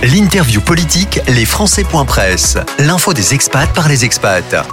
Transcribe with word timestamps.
L'interview 0.00 0.60
politique, 0.60 1.18
les 1.26 1.44
Presse. 1.44 2.56
L'info 2.78 3.12
des 3.14 3.34
expats 3.34 3.74
par 3.74 3.88
les 3.88 4.04
expats. 4.04 4.64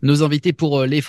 Nos 0.00 0.22
invités 0.22 0.54
pour 0.54 0.80
euh, 0.80 0.86
les 0.86 1.02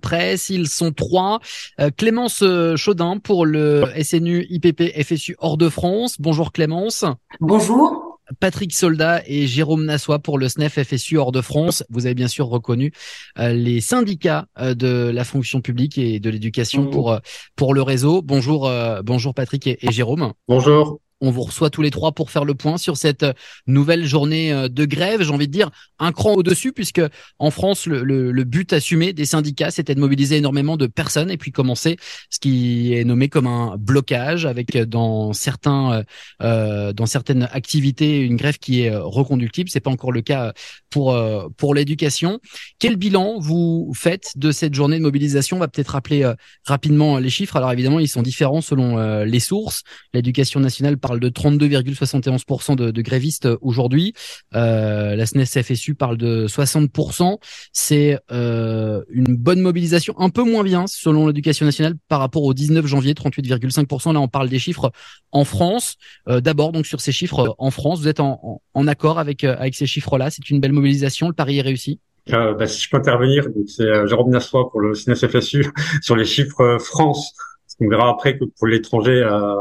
Presse, 0.00 0.48
ils 0.48 0.68
sont 0.68 0.92
trois. 0.92 1.40
Euh, 1.80 1.90
Clémence 1.90 2.42
euh, 2.44 2.76
Chaudin 2.76 3.18
pour 3.18 3.44
le 3.44 3.86
SNU 4.00 4.46
IPP 4.50 5.02
FSU 5.02 5.34
hors 5.40 5.56
de 5.56 5.68
France. 5.68 6.14
Bonjour 6.20 6.52
Clémence. 6.52 7.04
Bonjour. 7.40 8.20
Patrick 8.38 8.72
Soldat 8.72 9.22
et 9.26 9.48
Jérôme 9.48 9.84
Nassois 9.84 10.20
pour 10.20 10.38
le 10.38 10.48
SNEF 10.48 10.80
FSU 10.80 11.18
hors 11.18 11.32
de 11.32 11.40
France. 11.40 11.82
Vous 11.90 12.06
avez 12.06 12.14
bien 12.14 12.28
sûr 12.28 12.46
reconnu 12.46 12.92
les 13.36 13.80
syndicats 13.80 14.46
de 14.58 15.10
la 15.12 15.24
fonction 15.24 15.60
publique 15.60 15.98
et 15.98 16.20
de 16.20 16.30
l'éducation 16.30 16.86
pour 16.86 17.18
pour 17.56 17.74
le 17.74 17.82
réseau. 17.82 18.22
Bonjour 18.22 18.70
bonjour 19.02 19.34
Patrick 19.34 19.66
et 19.66 19.78
Jérôme. 19.90 20.32
Bonjour. 20.48 21.00
On 21.24 21.30
vous 21.30 21.42
reçoit 21.42 21.70
tous 21.70 21.82
les 21.82 21.92
trois 21.92 22.10
pour 22.10 22.32
faire 22.32 22.44
le 22.44 22.54
point 22.54 22.78
sur 22.78 22.96
cette 22.96 23.22
euh, 23.22 23.32
nouvelle 23.68 24.04
journée 24.04 24.52
euh, 24.52 24.68
de 24.68 24.84
grève. 24.84 25.22
J'ai 25.22 25.30
envie 25.30 25.46
de 25.46 25.52
dire 25.52 25.70
un 26.00 26.10
cran 26.10 26.34
au-dessus, 26.34 26.72
puisque 26.72 27.00
en 27.38 27.52
France, 27.52 27.86
le, 27.86 28.42
but 28.42 28.72
assumé 28.72 29.12
des 29.12 29.24
syndicats, 29.24 29.70
c'était 29.70 29.94
de 29.94 30.00
mobiliser 30.00 30.38
énormément 30.38 30.76
de 30.76 30.88
personnes 30.88 31.30
et 31.30 31.36
puis 31.36 31.52
commencer 31.52 31.96
ce 32.28 32.40
qui 32.40 32.92
est 32.92 33.04
nommé 33.04 33.28
comme 33.28 33.46
un 33.46 33.76
blocage, 33.78 34.46
avec 34.46 34.74
euh, 34.74 34.84
dans 34.84 35.32
certains, 35.32 36.02
dans 36.40 37.06
certaines 37.06 37.48
activités, 37.52 38.18
une 38.18 38.36
grève 38.36 38.58
qui 38.58 38.82
est 38.82 38.96
reconductible. 38.96 39.70
C'est 39.70 39.78
pas 39.78 39.90
encore 39.90 40.10
le 40.10 40.22
cas 40.22 40.52
pour 40.90 41.16
pour 41.56 41.74
l'éducation. 41.74 42.40
Quel 42.80 42.96
bilan 42.96 43.38
vous 43.38 43.92
faites 43.94 44.32
de 44.36 44.50
cette 44.50 44.74
journée 44.74 44.98
de 44.98 45.02
mobilisation? 45.02 45.58
On 45.58 45.60
va 45.60 45.68
peut-être 45.68 45.90
rappeler 45.90 46.30
rapidement 46.64 47.18
les 47.18 47.30
chiffres. 47.30 47.56
Alors 47.56 47.70
évidemment, 47.70 48.00
ils 48.00 48.08
sont 48.08 48.22
différents 48.22 48.60
selon 48.60 49.22
les 49.22 49.40
sources. 49.40 49.82
L'éducation 50.12 50.58
nationale 50.58 50.98
parle 50.98 51.11
de 51.20 51.28
32,71% 51.28 52.76
de, 52.76 53.02
grévistes 53.02 53.48
aujourd'hui. 53.60 54.12
Euh, 54.54 55.16
la 55.16 55.26
SNES 55.26 55.62
FSU 55.62 55.94
parle 55.94 56.16
de 56.16 56.46
60%. 56.46 57.38
C'est 57.72 58.18
euh, 58.30 59.02
une 59.10 59.36
bonne 59.36 59.60
mobilisation, 59.60 60.14
un 60.18 60.30
peu 60.30 60.42
moins 60.42 60.64
bien 60.64 60.86
selon 60.86 61.26
l'éducation 61.26 61.66
nationale 61.66 61.94
par 62.08 62.20
rapport 62.20 62.42
au 62.42 62.54
19 62.54 62.86
janvier, 62.86 63.14
38,5%. 63.14 64.12
Là, 64.12 64.20
on 64.20 64.28
parle 64.28 64.48
des 64.48 64.58
chiffres 64.58 64.92
en 65.32 65.44
France. 65.44 65.96
Euh, 66.28 66.40
D'abord, 66.40 66.72
donc 66.72 66.86
sur 66.86 67.00
ces 67.00 67.12
chiffres 67.12 67.54
en 67.58 67.70
France, 67.70 68.00
vous 68.00 68.08
êtes 68.08 68.20
en, 68.20 68.60
accord 68.86 69.18
avec 69.18 69.44
euh, 69.44 69.54
avec 69.58 69.74
ces 69.74 69.86
chiffres-là? 69.86 70.30
C'est 70.30 70.50
une 70.50 70.60
belle 70.60 70.72
mobilisation. 70.72 71.28
Le 71.28 71.34
pari 71.34 71.58
est 71.58 71.62
réussi? 71.62 72.00
Euh, 72.32 72.54
bah, 72.54 72.66
si 72.66 72.82
je 72.82 72.90
peux 72.90 72.98
intervenir, 72.98 73.46
c'est 73.66 73.82
euh, 73.82 74.06
Jérôme 74.06 74.30
Nassois 74.30 74.70
pour 74.70 74.80
le 74.80 74.94
SNES 74.94 75.28
FSU 75.28 75.66
sur 76.02 76.16
les 76.16 76.24
chiffres 76.24 76.78
France. 76.78 77.32
On 77.80 77.88
verra 77.88 78.10
après 78.10 78.38
que 78.38 78.44
pour 78.44 78.66
l'étranger, 78.68 79.22
euh, 79.22 79.56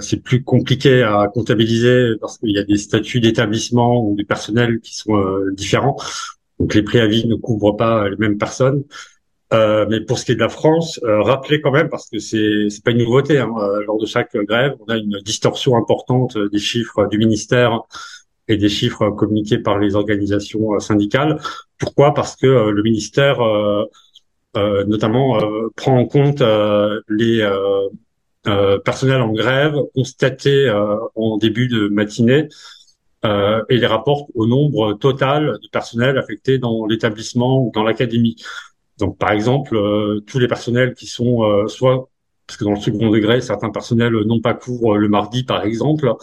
c'est 0.00 0.22
plus 0.22 0.42
compliqué 0.44 1.02
à 1.02 1.28
comptabiliser 1.32 2.16
parce 2.20 2.38
qu'il 2.38 2.50
y 2.50 2.58
a 2.58 2.64
des 2.64 2.76
statuts 2.76 3.20
d'établissement 3.20 4.04
ou 4.04 4.14
du 4.16 4.24
personnel 4.24 4.80
qui 4.80 4.94
sont 4.94 5.16
euh, 5.16 5.50
différents. 5.52 5.96
Donc 6.58 6.74
les 6.74 6.82
préavis 6.82 7.26
ne 7.26 7.36
couvrent 7.36 7.76
pas 7.76 8.08
les 8.08 8.16
mêmes 8.16 8.38
personnes. 8.38 8.84
Euh, 9.54 9.86
mais 9.88 10.00
pour 10.02 10.18
ce 10.18 10.26
qui 10.26 10.32
est 10.32 10.34
de 10.34 10.40
la 10.40 10.50
France, 10.50 11.00
euh, 11.04 11.22
rappelez 11.22 11.62
quand 11.62 11.70
même 11.70 11.88
parce 11.88 12.10
que 12.10 12.18
c'est 12.18 12.68
c'est 12.68 12.84
pas 12.84 12.90
une 12.90 12.98
nouveauté. 12.98 13.38
Hein, 13.38 13.50
euh, 13.58 13.82
lors 13.86 13.98
de 13.98 14.04
chaque 14.06 14.36
grève, 14.36 14.74
on 14.80 14.92
a 14.92 14.96
une 14.98 15.18
distorsion 15.24 15.76
importante 15.76 16.36
des 16.36 16.58
chiffres 16.58 17.06
du 17.06 17.16
ministère 17.18 17.80
et 18.48 18.56
des 18.58 18.68
chiffres 18.68 19.10
communiqués 19.10 19.58
par 19.58 19.78
les 19.78 19.94
organisations 19.94 20.78
syndicales. 20.80 21.40
Pourquoi? 21.78 22.12
Parce 22.14 22.36
que 22.36 22.46
le 22.46 22.82
ministère, 22.82 23.38
notamment, 24.54 25.38
prend 25.76 25.98
en 25.98 26.06
compte 26.06 26.42
les 27.08 27.42
euh, 27.42 27.88
personnel 28.84 29.20
en 29.20 29.32
grève 29.32 29.76
constaté 29.94 30.68
euh, 30.68 30.96
en 31.14 31.38
début 31.38 31.68
de 31.68 31.88
matinée 31.88 32.48
euh, 33.24 33.62
et 33.68 33.78
les 33.78 33.86
rapporte 33.86 34.30
au 34.34 34.46
nombre 34.46 34.94
total 34.94 35.58
de 35.62 35.68
personnel 35.70 36.18
affectés 36.18 36.58
dans 36.58 36.86
l'établissement 36.86 37.60
ou 37.60 37.70
dans 37.74 37.82
l'académie. 37.82 38.36
Donc, 38.98 39.18
par 39.18 39.32
exemple, 39.32 39.78
tous 40.26 40.38
les 40.38 40.48
personnels 40.48 40.94
qui 40.94 41.06
sont 41.06 41.66
soit 41.68 42.08
parce 42.48 42.56
que 42.56 42.64
dans 42.64 42.72
le 42.72 42.80
second 42.80 43.10
degré, 43.10 43.40
certains 43.40 43.70
personnels 43.70 44.14
n'ont 44.24 44.40
pas 44.40 44.54
cours 44.54 44.96
le 44.96 45.08
mardi, 45.08 45.44
par 45.44 45.64
exemple, 45.64 46.14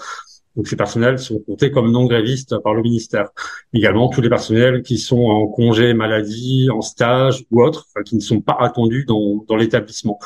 donc 0.56 0.68
ces 0.68 0.76
personnels 0.76 1.20
sont 1.20 1.40
comptés 1.40 1.72
comme 1.72 1.92
non 1.92 2.06
grévistes 2.06 2.58
par 2.64 2.74
le 2.74 2.82
ministère. 2.82 3.30
Également 3.74 4.10
tous 4.10 4.22
les 4.22 4.30
personnels 4.30 4.84
qui 4.84 4.98
sont 4.98 5.20
en 5.20 5.48
congé 5.48 5.94
maladie, 5.94 6.70
en 6.72 6.82
stage 6.82 7.44
ou 7.52 7.62
autres, 7.62 7.88
qui 8.06 8.16
ne 8.16 8.22
sont 8.22 8.42
pas 8.42 8.58
attendus 8.60 9.06
dans, 9.06 9.44
dans 9.48 9.56
l'établissement. 9.56 10.20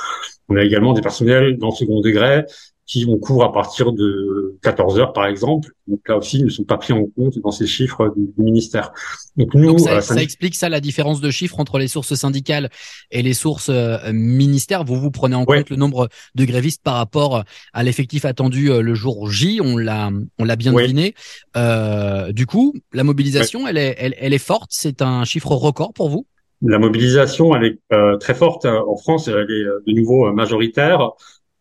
On 0.47 0.55
a 0.55 0.63
également 0.63 0.93
des 0.93 1.01
personnels 1.01 1.57
dans 1.57 1.69
le 1.69 1.75
second 1.75 2.01
degré 2.01 2.45
qui 2.89 3.05
ont 3.07 3.19
cours 3.19 3.43
à 3.43 3.53
partir 3.53 3.93
de 3.93 4.57
14 4.63 4.97
heures, 4.97 5.13
par 5.13 5.27
exemple. 5.27 5.69
Donc 5.85 5.99
là 6.09 6.17
aussi, 6.17 6.39
ils 6.39 6.45
ne 6.45 6.49
sont 6.49 6.63
pas 6.63 6.77
pris 6.77 6.91
en 6.91 7.05
compte 7.05 7.37
dans 7.37 7.51
ces 7.51 7.67
chiffres 7.67 8.11
du, 8.17 8.43
ministère. 8.43 8.91
Donc 9.37 9.53
nous, 9.53 9.77
ça, 9.77 9.97
euh, 9.97 10.01
ça, 10.01 10.19
explique 10.19 10.55
ça 10.55 10.69
la 10.69 10.79
différence 10.79 11.21
de 11.21 11.29
chiffres 11.29 11.59
entre 11.59 11.77
les 11.77 11.87
sources 11.87 12.15
syndicales 12.15 12.71
et 13.11 13.21
les 13.21 13.35
sources 13.35 13.69
euh, 13.69 13.99
ministères. 14.11 14.85
Vous 14.85 14.99
vous 14.99 15.11
prenez 15.11 15.35
en 15.35 15.45
compte 15.45 15.69
le 15.69 15.75
nombre 15.75 16.09
de 16.33 16.45
grévistes 16.45 16.81
par 16.83 16.95
rapport 16.95 17.43
à 17.73 17.83
l'effectif 17.83 18.25
attendu 18.25 18.71
euh, 18.71 18.81
le 18.81 18.95
jour 18.95 19.29
J. 19.29 19.61
On 19.63 19.77
l'a, 19.77 20.09
on 20.39 20.43
l'a 20.43 20.55
bien 20.55 20.73
deviné. 20.73 21.13
Euh, 21.57 22.31
du 22.31 22.47
coup, 22.47 22.73
la 22.91 23.03
mobilisation, 23.03 23.67
elle 23.67 23.77
est, 23.77 23.95
elle, 23.99 24.15
elle 24.17 24.33
est 24.33 24.39
forte. 24.39 24.71
C'est 24.71 25.03
un 25.03 25.25
chiffre 25.25 25.51
record 25.51 25.93
pour 25.93 26.09
vous? 26.09 26.25
La 26.63 26.79
mobilisation, 26.79 27.55
elle 27.55 27.65
est 27.65 28.19
très 28.19 28.33
forte 28.33 28.65
en 28.65 28.97
France. 28.97 29.27
Elle 29.27 29.49
est 29.49 29.63
de 29.87 29.93
nouveau 29.93 30.33
majoritaire. 30.33 31.11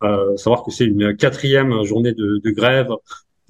Euh, 0.02 0.36
savoir 0.36 0.62
que 0.62 0.70
c'est 0.70 0.84
une 0.84 1.16
quatrième 1.16 1.82
journée 1.84 2.12
de, 2.12 2.40
de, 2.42 2.50
grève 2.50 2.90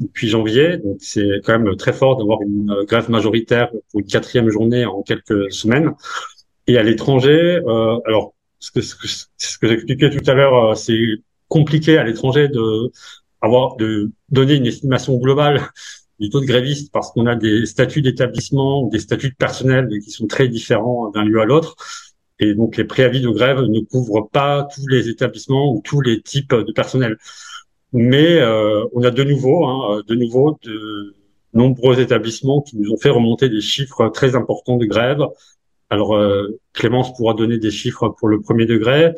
depuis 0.01 0.29
janvier, 0.29 0.79
donc 0.79 0.97
c'est 1.01 1.41
quand 1.45 1.59
même 1.59 1.77
très 1.77 1.93
fort 1.93 2.17
d'avoir 2.17 2.41
une 2.43 2.85
grève 2.85 3.11
majoritaire 3.11 3.71
pour 3.91 4.01
une 4.01 4.07
quatrième 4.07 4.49
journée 4.49 4.87
en 4.87 5.03
quelques 5.03 5.53
semaines. 5.53 5.93
Et 6.67 6.79
à 6.79 6.83
l'étranger, 6.83 7.61
euh, 7.67 7.99
alors 8.07 8.35
ce 8.61 8.71
que, 8.71 8.81
ce 8.81 9.59
que, 9.59 9.69
j'expliquais 9.69 10.11
tout 10.11 10.31
à 10.31 10.35
l'heure, 10.35 10.71
euh, 10.71 10.75
c'est 10.75 10.99
compliqué 11.49 11.99
à 11.99 12.05
l'étranger 12.05 12.49
de 12.49 12.93
avoir 13.41 13.77
de 13.77 14.11
donner 14.31 14.55
une 14.55 14.67
estimation 14.67 15.17
globale 15.17 15.63
du 16.19 16.31
taux 16.31 16.41
de 16.41 16.47
grévistes 16.47 16.93
parce 16.93 17.13
qu'on 17.13 17.27
a 17.27 17.37
des 17.37 17.67
statuts 17.67 18.03
d'établissement 18.03 18.87
des 18.89 18.99
statuts 18.99 19.31
de 19.31 19.37
personnel 19.37 19.89
qui 20.05 20.11
sont 20.11 20.27
très 20.27 20.49
différents 20.49 21.11
d'un 21.11 21.25
lieu 21.25 21.41
à 21.41 21.45
l'autre. 21.45 21.77
Et 22.41 22.55
donc 22.55 22.77
les 22.77 22.85
préavis 22.85 23.21
de 23.21 23.31
grève 23.31 23.61
ne 23.61 23.81
couvrent 23.81 24.29
pas 24.31 24.69
tous 24.75 24.87
les 24.89 25.09
établissements 25.09 25.73
ou 25.73 25.83
tous 25.85 26.01
les 26.01 26.21
types 26.23 26.55
de 26.55 26.73
personnel. 26.73 27.19
Mais 27.93 28.39
euh, 28.39 28.85
on 28.93 29.03
a 29.03 29.11
de 29.11 29.25
nouveau, 29.25 29.67
hein, 29.67 30.03
de 30.07 30.15
nouveau, 30.15 30.59
de 30.63 31.15
nombreux 31.55 32.01
établissements 32.01 32.61
qui 32.63 32.77
nous 32.77 32.93
ont 32.93 32.97
fait 32.97 33.09
remonter 33.09 33.49
des 33.49 33.61
chiffres 33.61 34.09
très 34.09 34.37
importants 34.37 34.77
de 34.77 34.87
grève. 34.87 35.23
Alors 35.91 36.15
euh, 36.15 36.59
Clémence 36.75 37.15
pourra 37.15 37.35
donner 37.35 37.59
des 37.59 37.71
chiffres 37.71 38.15
pour 38.19 38.29
le 38.29 38.41
premier 38.41 38.67
degré, 38.67 39.13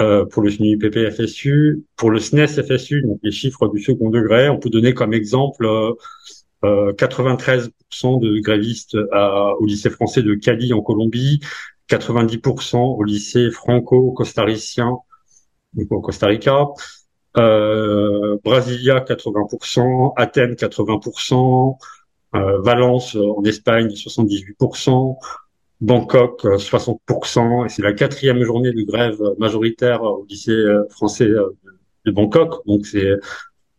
euh, 0.00 0.24
pour 0.26 0.42
le 0.42 0.50
SNUIPP 0.50 1.10
FSU, 1.10 1.84
pour 1.96 2.10
le 2.10 2.18
SNES 2.18 2.62
FSU, 2.62 3.02
donc 3.02 3.18
les 3.22 3.32
chiffres 3.32 3.68
du 3.68 3.82
second 3.82 4.10
degré. 4.10 4.48
On 4.48 4.58
peut 4.58 4.70
donner 4.70 4.92
comme 4.92 5.14
exemple 5.14 5.66
euh, 6.64 6.92
93% 6.92 7.70
de 8.20 8.40
grévistes 8.40 8.96
à, 9.10 9.54
au 9.58 9.66
lycée 9.66 9.90
français 9.90 10.22
de 10.22 10.34
Cali 10.34 10.72
en 10.72 10.82
Colombie, 10.82 11.40
90% 11.92 12.76
au 12.76 13.02
lycée 13.04 13.50
franco-costaricien, 13.50 14.96
au 15.90 16.00
Costa 16.00 16.26
Rica, 16.26 16.68
euh, 17.36 18.38
Brasilia 18.44 19.00
80%, 19.00 20.12
Athènes 20.16 20.54
80%, 20.54 21.78
euh, 22.34 22.60
Valence 22.60 23.16
euh, 23.16 23.26
en 23.36 23.44
Espagne 23.44 23.88
78%, 23.88 25.16
Bangkok 25.80 26.44
60%, 26.44 27.66
et 27.66 27.68
c'est 27.68 27.82
la 27.82 27.92
quatrième 27.92 28.42
journée 28.42 28.72
de 28.72 28.82
grève 28.82 29.20
majoritaire 29.38 30.02
au 30.02 30.24
lycée 30.28 30.64
français 30.90 31.26
de 31.26 32.10
Bangkok, 32.10 32.64
donc 32.66 32.86
c'est 32.86 33.10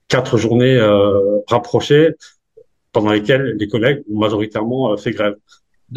quatre 0.09 0.37
journées 0.37 0.79
rapprochées 1.47 2.09
pendant 2.91 3.11
lesquelles 3.11 3.55
les 3.57 3.67
collègues 3.69 4.03
ont 4.11 4.19
majoritairement 4.19 4.97
fait 4.97 5.11
grève. 5.11 5.35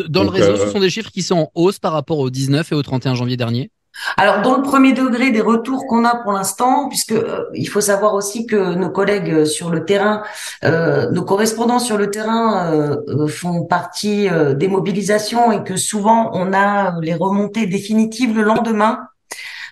Dans 0.09 0.23
le 0.23 0.29
réseau, 0.29 0.57
ce 0.57 0.63
euh, 0.63 0.73
sont 0.73 0.81
des 0.81 0.91
chiffres 0.91 1.11
qui 1.11 1.23
sont 1.23 1.37
en 1.37 1.51
hausse 1.55 1.79
par 1.79 1.93
rapport 1.93 2.19
au 2.19 2.31
19 2.31 2.73
et 2.73 2.75
au 2.75 2.83
31 2.83 3.15
janvier 3.15 3.37
dernier 3.37 3.71
alors 4.17 4.43
dans 4.43 4.57
le 4.57 4.63
premier 4.63 4.93
degré 4.93 5.31
des 5.31 5.41
retours 5.41 5.87
qu'on 5.87 6.05
a 6.05 6.17
pour 6.17 6.33
l'instant, 6.33 6.89
puisque 6.89 7.13
euh, 7.13 7.45
il 7.55 7.67
faut 7.67 7.81
savoir 7.81 8.15
aussi 8.15 8.47
que 8.47 8.75
nos 8.75 8.91
collègues 8.91 9.45
sur 9.45 9.71
le 9.71 9.85
terrain, 9.85 10.23
euh, 10.65 11.11
nos 11.11 11.25
correspondants 11.25 11.79
sur 11.79 11.97
le 11.97 12.11
terrain 12.11 12.73
euh, 12.73 13.27
font 13.29 13.65
partie 13.65 14.29
des 14.55 14.69
mobilisations 14.69 15.53
et 15.53 15.65
que 15.65 15.77
souvent 15.77 16.31
on 16.35 16.53
a 16.53 17.01
les 17.01 17.15
remontées 17.15 17.67
définitives 17.67 18.37
le 18.37 18.43
lendemain. 18.43 19.01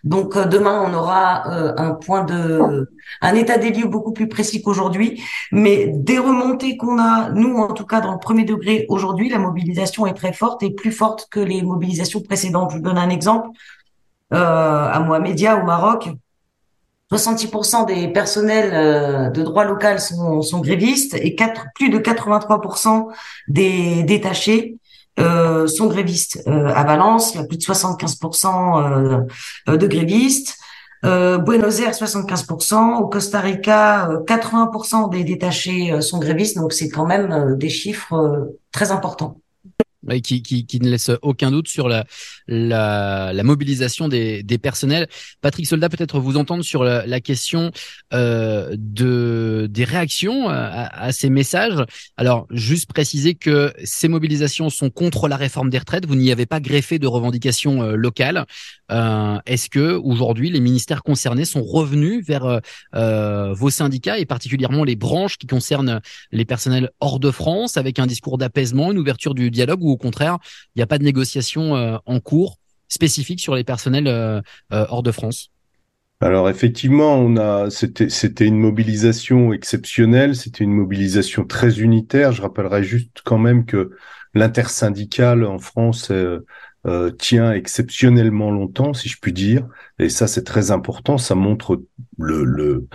Donc 0.04 0.36
euh, 0.36 0.44
demain, 0.44 0.84
on 0.86 0.94
aura 0.94 1.50
euh, 1.50 1.72
un 1.78 1.92
point 1.92 2.24
de, 2.24 2.90
un 3.22 3.34
état 3.34 3.56
des 3.56 3.70
lieux 3.70 3.88
beaucoup 3.88 4.12
plus 4.12 4.28
précis 4.28 4.62
qu'aujourd'hui. 4.62 5.22
Mais 5.50 5.86
des 5.88 6.18
remontées 6.18 6.76
qu'on 6.76 6.98
a, 6.98 7.30
nous 7.30 7.56
en 7.56 7.72
tout 7.72 7.86
cas 7.86 8.00
dans 8.00 8.12
le 8.12 8.18
premier 8.18 8.44
degré 8.44 8.84
aujourd'hui, 8.88 9.30
la 9.30 9.38
mobilisation 9.38 10.06
est 10.06 10.14
très 10.14 10.34
forte 10.34 10.62
et 10.62 10.70
plus 10.70 10.92
forte 10.92 11.28
que 11.30 11.40
les 11.40 11.62
mobilisations 11.62 12.20
précédentes. 12.20 12.70
Je 12.70 12.76
vous 12.76 12.82
donne 12.82 12.98
un 12.98 13.10
exemple. 13.10 13.48
Euh, 14.32 14.88
à 14.90 15.00
Mohamedia 15.00 15.56
au 15.56 15.64
Maroc, 15.64 16.08
66% 17.12 17.86
des 17.86 18.08
personnels 18.08 19.32
de 19.32 19.42
droit 19.42 19.64
local 19.64 20.00
sont, 20.00 20.42
sont 20.42 20.60
grévistes 20.60 21.14
et 21.14 21.34
4, 21.34 21.66
plus 21.74 21.88
de 21.88 21.98
83% 21.98 23.08
des 23.48 24.02
détachés 24.02 24.78
euh, 25.20 25.66
sont 25.66 25.86
grévistes. 25.86 26.42
Euh, 26.48 26.66
à 26.74 26.84
Valence, 26.84 27.34
il 27.34 27.40
y 27.40 27.44
a 27.44 27.46
plus 27.46 27.58
de 27.58 27.62
75% 27.62 29.26
euh, 29.68 29.76
de 29.76 29.86
grévistes. 29.86 30.58
Buenos 31.02 31.80
Aires, 31.80 31.92
75%. 31.92 32.96
Au 32.96 33.08
Costa 33.08 33.40
Rica, 33.40 34.08
80% 34.26 35.10
des 35.10 35.22
détachés 35.22 36.00
sont 36.00 36.18
grévistes. 36.18 36.56
Donc, 36.56 36.72
c'est 36.72 36.88
quand 36.88 37.04
même 37.04 37.56
des 37.58 37.68
chiffres 37.68 38.48
très 38.72 38.90
importants 38.90 39.36
qui, 40.22 40.42
qui, 40.42 40.66
qui, 40.66 40.80
ne 40.80 40.90
laisse 40.90 41.10
aucun 41.22 41.50
doute 41.50 41.68
sur 41.68 41.88
la, 41.88 42.04
la, 42.46 43.32
la 43.32 43.42
mobilisation 43.42 44.08
des, 44.08 44.42
des, 44.42 44.58
personnels. 44.58 45.08
Patrick 45.40 45.66
Soldat, 45.66 45.88
peut-être 45.88 46.18
vous 46.18 46.36
entendre 46.36 46.64
sur 46.64 46.84
la, 46.84 47.06
la 47.06 47.20
question 47.20 47.70
euh, 48.12 48.74
de 48.78 49.68
des 49.70 49.84
réactions 49.84 50.48
à, 50.48 50.88
à, 50.92 51.12
ces 51.12 51.30
messages. 51.30 51.84
Alors, 52.16 52.46
juste 52.50 52.86
préciser 52.86 53.34
que 53.34 53.72
ces 53.84 54.08
mobilisations 54.08 54.70
sont 54.70 54.90
contre 54.90 55.28
la 55.28 55.36
réforme 55.36 55.70
des 55.70 55.78
retraites. 55.78 56.06
Vous 56.06 56.16
n'y 56.16 56.30
avez 56.32 56.46
pas 56.46 56.60
greffé 56.60 56.98
de 56.98 57.06
revendications 57.06 57.82
euh, 57.82 57.96
locales. 57.96 58.46
Euh, 58.90 59.38
Est-ce 59.46 59.70
que 59.70 59.94
aujourd'hui 59.94 60.50
les 60.50 60.60
ministères 60.60 61.02
concernés 61.02 61.44
sont 61.44 61.62
revenus 61.62 62.24
vers 62.24 62.44
euh, 62.44 62.58
euh, 62.94 63.52
vos 63.54 63.70
syndicats 63.70 64.18
et 64.18 64.26
particulièrement 64.26 64.84
les 64.84 64.96
branches 64.96 65.38
qui 65.38 65.46
concernent 65.46 66.00
les 66.32 66.44
personnels 66.44 66.90
hors 67.00 67.18
de 67.18 67.30
France 67.30 67.76
avec 67.76 67.98
un 67.98 68.06
discours 68.06 68.38
d'apaisement, 68.38 68.92
une 68.92 68.98
ouverture 68.98 69.34
du 69.34 69.50
dialogue 69.50 69.82
ou 69.82 69.93
au 69.94 69.96
contraire, 69.96 70.38
il 70.74 70.78
n'y 70.78 70.82
a 70.82 70.86
pas 70.86 70.98
de 70.98 71.04
négociation 71.04 71.76
euh, 71.76 71.96
en 72.04 72.20
cours 72.20 72.58
spécifique 72.88 73.40
sur 73.40 73.54
les 73.54 73.64
personnels 73.64 74.08
euh, 74.08 74.40
euh, 74.72 74.86
hors 74.88 75.02
de 75.02 75.12
France 75.12 75.50
alors 76.20 76.48
effectivement, 76.48 77.16
on 77.18 77.36
a 77.36 77.68
c'était 77.68 78.08
c'était 78.08 78.46
une 78.46 78.58
mobilisation 78.58 79.52
exceptionnelle, 79.52 80.34
c'était 80.36 80.64
une 80.64 80.72
mobilisation 80.72 81.44
très 81.44 81.80
unitaire. 81.80 82.32
Je 82.32 82.40
rappellerai 82.40 82.82
juste 82.82 83.18
quand 83.24 83.36
même 83.36 83.66
que 83.66 83.90
l'intersyndicale 84.32 85.44
en 85.44 85.58
France 85.58 86.10
euh, 86.86 87.10
tient 87.10 87.52
exceptionnellement 87.52 88.50
longtemps, 88.50 88.92
si 88.92 89.08
je 89.08 89.16
puis 89.18 89.32
dire, 89.32 89.66
et 89.98 90.10
ça 90.10 90.26
c'est 90.26 90.44
très 90.44 90.70
important. 90.70 91.16
Ça 91.16 91.34
montre 91.34 91.82
le, 92.18 92.44
le 92.44 92.86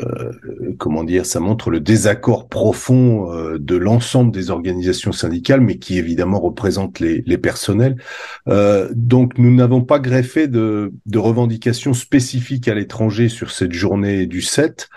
euh, 0.00 0.32
comment 0.78 1.04
dire, 1.04 1.24
ça 1.24 1.38
montre 1.38 1.70
le 1.70 1.78
désaccord 1.78 2.48
profond 2.48 3.32
euh, 3.32 3.58
de 3.60 3.76
l'ensemble 3.76 4.32
des 4.32 4.50
organisations 4.50 5.12
syndicales, 5.12 5.60
mais 5.60 5.78
qui 5.78 5.98
évidemment 5.98 6.40
représentent 6.40 6.98
les, 6.98 7.22
les 7.26 7.38
personnels. 7.38 7.96
donc 8.46 9.38
nous 9.38 9.54
n'avons 9.54 9.82
pas 9.82 10.00
greffé 10.00 10.48
de, 10.48 10.92
de 11.06 11.18
revendications 11.18 11.94
spécifiques 11.94 12.66
à 12.66 12.74
l'étranger 12.74 13.28
sur 13.28 13.52
cette 13.52 13.72
journée 13.72 14.26
du 14.26 14.42
7. 14.42 14.88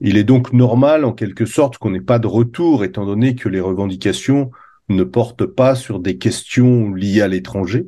Il 0.00 0.16
est 0.16 0.24
donc 0.24 0.54
normal, 0.54 1.04
en 1.04 1.12
quelque 1.12 1.44
sorte, 1.44 1.76
qu'on 1.76 1.90
n'ait 1.90 2.00
pas 2.00 2.18
de 2.18 2.26
retour, 2.26 2.84
étant 2.84 3.04
donné 3.04 3.34
que 3.34 3.50
les 3.50 3.60
revendications 3.60 4.50
ne 4.90 5.04
porte 5.04 5.46
pas 5.46 5.74
sur 5.74 6.00
des 6.00 6.18
questions 6.18 6.92
liées 6.92 7.22
à 7.22 7.28
l'étranger. 7.28 7.86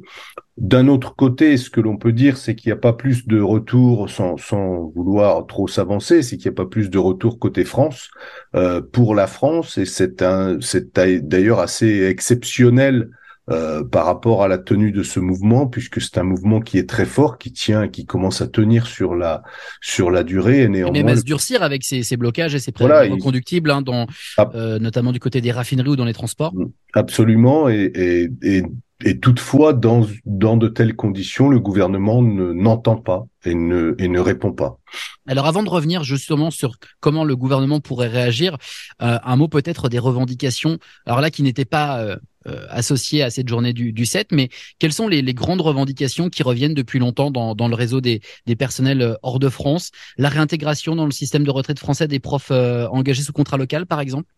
D'un 0.58 0.88
autre 0.88 1.16
côté, 1.16 1.56
ce 1.56 1.70
que 1.70 1.80
l'on 1.80 1.96
peut 1.96 2.12
dire, 2.12 2.36
c'est 2.36 2.54
qu'il 2.54 2.68
n'y 2.68 2.74
a 2.74 2.80
pas 2.80 2.92
plus 2.92 3.26
de 3.26 3.40
retour, 3.40 4.10
sans, 4.10 4.36
sans 4.36 4.92
vouloir 4.94 5.46
trop 5.46 5.66
s'avancer, 5.66 6.22
c'est 6.22 6.36
qu'il 6.36 6.50
n'y 6.50 6.54
a 6.54 6.62
pas 6.62 6.68
plus 6.68 6.90
de 6.90 6.98
retour 6.98 7.38
côté 7.38 7.64
France 7.64 8.10
euh, 8.54 8.80
pour 8.80 9.14
la 9.14 9.26
France, 9.26 9.78
et 9.78 9.86
c'est 9.86 10.22
un, 10.22 10.60
c'est 10.60 10.94
d'ailleurs 10.96 11.60
assez 11.60 12.04
exceptionnel 12.04 13.10
euh, 13.52 13.84
par 13.84 14.06
rapport 14.06 14.42
à 14.42 14.48
la 14.48 14.58
tenue 14.58 14.92
de 14.92 15.02
ce 15.02 15.20
mouvement, 15.20 15.66
puisque 15.66 16.00
c'est 16.00 16.18
un 16.18 16.22
mouvement 16.22 16.60
qui 16.60 16.78
est 16.78 16.88
très 16.88 17.04
fort, 17.06 17.38
qui 17.38 17.52
tient, 17.52 17.88
qui 17.88 18.06
commence 18.06 18.40
à 18.40 18.48
tenir 18.48 18.86
sur 18.86 19.14
la 19.14 19.42
sur 19.80 20.10
la 20.10 20.24
durée 20.24 20.62
et 20.62 20.68
néanmoins. 20.68 20.92
Mais 20.92 21.02
même 21.02 21.16
à 21.16 21.20
se 21.20 21.24
durcir 21.24 21.62
avec 21.62 21.84
ces, 21.84 22.02
ces 22.02 22.16
blocages 22.16 22.54
et 22.54 22.58
ces 22.58 22.72
voilà, 22.78 23.02
reconductibles, 23.02 23.70
hein, 23.70 23.82
dans, 23.82 24.06
ah. 24.38 24.50
euh, 24.54 24.78
notamment 24.78 25.12
du 25.12 25.20
côté 25.20 25.40
des 25.40 25.52
raffineries 25.52 25.90
ou 25.90 25.96
dans 25.96 26.04
les 26.04 26.14
transports. 26.14 26.52
Absolument, 26.94 27.68
et, 27.68 27.90
et, 27.94 28.30
et 28.42 28.62
et 29.04 29.18
toutefois, 29.18 29.72
dans, 29.72 30.06
dans 30.24 30.56
de 30.56 30.68
telles 30.68 30.94
conditions, 30.94 31.48
le 31.48 31.58
gouvernement 31.58 32.22
n'entend 32.22 32.96
pas 32.96 33.26
et 33.44 33.54
ne, 33.54 33.94
et 33.98 34.08
ne 34.08 34.20
répond 34.20 34.52
pas. 34.52 34.78
Alors 35.26 35.46
avant 35.46 35.62
de 35.62 35.68
revenir 35.68 36.04
justement 36.04 36.50
sur 36.50 36.76
comment 37.00 37.24
le 37.24 37.34
gouvernement 37.34 37.80
pourrait 37.80 38.08
réagir, 38.08 38.56
euh, 39.02 39.18
un 39.24 39.36
mot 39.36 39.48
peut-être 39.48 39.88
des 39.88 39.98
revendications, 39.98 40.78
alors 41.06 41.20
là 41.20 41.30
qui 41.30 41.42
n'étaient 41.42 41.64
pas 41.64 42.00
euh, 42.00 42.16
euh 42.46 42.66
associées 42.68 43.22
à 43.22 43.30
cette 43.30 43.48
journée 43.48 43.72
du, 43.72 43.92
du 43.92 44.06
7, 44.06 44.32
mais 44.32 44.48
quelles 44.78 44.92
sont 44.92 45.08
les, 45.08 45.22
les, 45.22 45.34
grandes 45.34 45.60
revendications 45.60 46.28
qui 46.28 46.42
reviennent 46.42 46.74
depuis 46.74 46.98
longtemps 46.98 47.30
dans, 47.30 47.54
dans 47.54 47.68
le 47.68 47.74
réseau 47.74 48.00
des, 48.00 48.20
des, 48.46 48.56
personnels 48.56 49.02
euh, 49.02 49.14
hors 49.22 49.38
de 49.38 49.48
France? 49.48 49.90
La 50.16 50.28
réintégration 50.28 50.96
dans 50.96 51.04
le 51.04 51.10
système 51.10 51.44
de 51.44 51.50
retraite 51.50 51.78
français 51.78 52.08
des 52.08 52.20
profs 52.20 52.50
euh, 52.50 52.86
engagés 52.88 53.22
sous 53.22 53.32
contrat 53.32 53.56
local 53.56 53.86
par 53.86 54.00
exemple? 54.00 54.32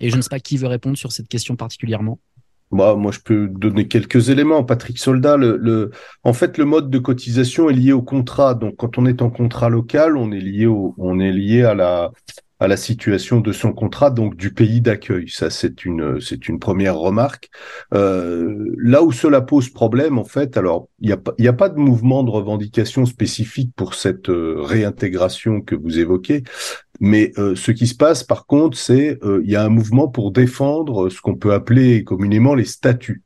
Et 0.00 0.10
je 0.10 0.16
ne 0.16 0.22
sais 0.22 0.30
pas 0.30 0.40
qui 0.40 0.56
veut 0.56 0.68
répondre 0.68 0.96
sur 0.96 1.12
cette 1.12 1.28
question 1.28 1.56
particulièrement. 1.56 2.18
Bah, 2.70 2.94
moi, 2.94 3.10
je 3.10 3.18
peux 3.18 3.48
donner 3.48 3.88
quelques 3.88 4.28
éléments. 4.28 4.62
Patrick 4.62 4.98
Soldat, 4.98 5.36
le, 5.36 5.56
le, 5.56 5.90
en 6.22 6.32
fait, 6.32 6.56
le 6.56 6.64
mode 6.64 6.88
de 6.88 6.98
cotisation 6.98 7.68
est 7.68 7.74
lié 7.74 7.92
au 7.92 8.02
contrat. 8.02 8.54
Donc, 8.54 8.76
quand 8.76 8.96
on 8.96 9.06
est 9.06 9.22
en 9.22 9.30
contrat 9.30 9.68
local, 9.68 10.16
on 10.16 10.30
est 10.30 10.40
lié 10.40 10.66
au, 10.66 10.94
on 10.96 11.18
est 11.18 11.32
lié 11.32 11.64
à 11.64 11.74
la, 11.74 12.12
à 12.60 12.68
la 12.68 12.76
situation 12.76 13.40
de 13.40 13.52
son 13.52 13.72
contrat, 13.72 14.10
donc 14.10 14.36
du 14.36 14.52
pays 14.52 14.80
d'accueil. 14.82 15.28
Ça, 15.28 15.48
c'est 15.50 15.84
une, 15.84 16.20
c'est 16.20 16.46
une 16.46 16.58
première 16.58 16.96
remarque. 16.96 17.48
Euh, 17.94 18.74
là 18.76 19.02
où 19.02 19.12
cela 19.12 19.40
pose 19.40 19.70
problème, 19.70 20.18
en 20.18 20.24
fait, 20.24 20.56
alors 20.58 20.88
il 21.00 21.08
n'y 21.38 21.48
a 21.48 21.50
a 21.50 21.54
pas 21.54 21.70
de 21.70 21.78
mouvement 21.78 22.22
de 22.22 22.30
revendication 22.30 23.06
spécifique 23.06 23.72
pour 23.74 23.94
cette 23.94 24.28
euh, 24.28 24.56
réintégration 24.58 25.62
que 25.62 25.74
vous 25.74 25.98
évoquez. 25.98 26.44
Mais 27.00 27.32
euh, 27.38 27.54
ce 27.56 27.72
qui 27.72 27.86
se 27.86 27.94
passe, 27.94 28.22
par 28.22 28.46
contre, 28.46 28.76
c'est 28.76 29.18
euh, 29.24 29.40
il 29.42 29.50
y 29.50 29.56
a 29.56 29.64
un 29.64 29.70
mouvement 29.70 30.08
pour 30.08 30.30
défendre 30.30 31.08
ce 31.08 31.20
qu'on 31.22 31.36
peut 31.36 31.54
appeler 31.54 32.04
communément 32.04 32.54
les 32.54 32.66
statuts. 32.66 33.22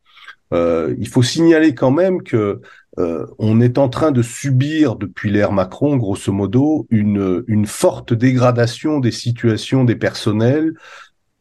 Euh, 0.53 0.95
il 0.99 1.09
faut 1.09 1.23
signaler 1.23 1.75
quand 1.75 1.91
même 1.91 2.23
que 2.23 2.61
euh, 2.99 3.27
on 3.39 3.61
est 3.61 3.79
en 3.79 3.89
train 3.89 4.13
de 4.13 4.23
subir 4.23 4.97
depuis 4.97 5.31
l'ère 5.31 5.53
Macron, 5.53 5.97
grosso 5.97 6.33
modo, 6.33 6.87
une, 6.91 7.45
une 7.49 7.67
forte 7.67 8.13
dégradation 8.13 9.01
des 9.01 9.11
situations 9.11 9.85
des 9.85 9.97
personnels 9.97 10.75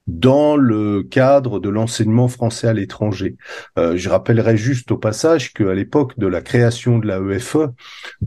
dans 0.08 0.58
le 0.58 1.04
cadre 1.04 1.60
de 1.60 1.70
l'enseignement 1.70 2.28
français 2.28 2.68
à 2.68 2.74
l'étranger. 2.74 3.38
Euh, 3.80 3.96
je 3.96 4.10
rappellerai 4.10 4.58
juste 4.58 4.92
au 4.92 4.98
passage 4.98 5.54
qu'à 5.54 5.74
l'époque 5.74 6.20
de 6.20 6.28
la 6.28 6.42
création 6.42 7.00
de 7.00 7.08
l'AEFE, 7.08 7.58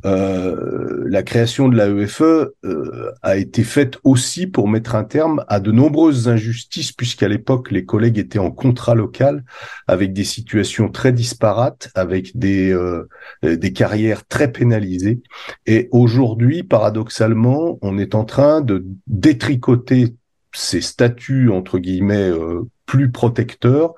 euh, 0.05 1.05
la 1.06 1.23
création 1.23 1.69
de 1.69 1.76
l'AEFE 1.76 2.23
euh, 2.64 3.12
a 3.23 3.37
été 3.37 3.62
faite 3.62 3.99
aussi 4.05 4.46
pour 4.46 4.69
mettre 4.69 4.94
un 4.94 5.05
terme 5.05 5.44
à 5.49 5.61
de 5.61 5.70
nombreuses 5.70 6.28
injustices, 6.28 6.92
puisqu'à 6.92 7.28
l'époque 7.28 7.71
les 7.71 7.85
collègues 7.85 8.18
étaient 8.18 8.38
en 8.38 8.50
contrat 8.50 8.95
local, 8.95 9.45
avec 9.87 10.12
des 10.14 10.25
situations 10.25 10.88
très 10.88 11.12
disparates, 11.12 11.90
avec 11.95 12.37
des 12.37 12.73
euh, 12.73 13.06
des 13.42 13.73
carrières 13.73 14.26
très 14.26 14.50
pénalisées. 14.50 15.21
Et 15.66 15.88
aujourd'hui, 15.90 16.62
paradoxalement, 16.62 17.78
on 17.83 17.99
est 17.99 18.14
en 18.14 18.25
train 18.25 18.61
de 18.61 18.87
détricoter 19.06 20.14
ces 20.56 20.80
statuts 20.80 21.50
entre 21.50 21.78
guillemets 21.78 22.30
euh, 22.30 22.62
plus 22.86 23.10
protecteurs 23.10 23.94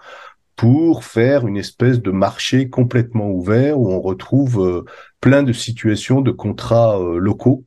pour 0.57 1.05
faire 1.05 1.47
une 1.47 1.57
espèce 1.57 2.03
de 2.03 2.11
marché 2.11 2.69
complètement 2.69 3.29
ouvert 3.31 3.79
où 3.79 3.93
on 3.93 4.01
retrouve 4.01 4.67
euh, 4.67 4.85
plein 5.21 5.45
de 5.45 5.53
situations 5.53 6.21
de 6.21 6.33
contrats 6.33 6.99
euh, 6.99 7.19
locaux 7.19 7.65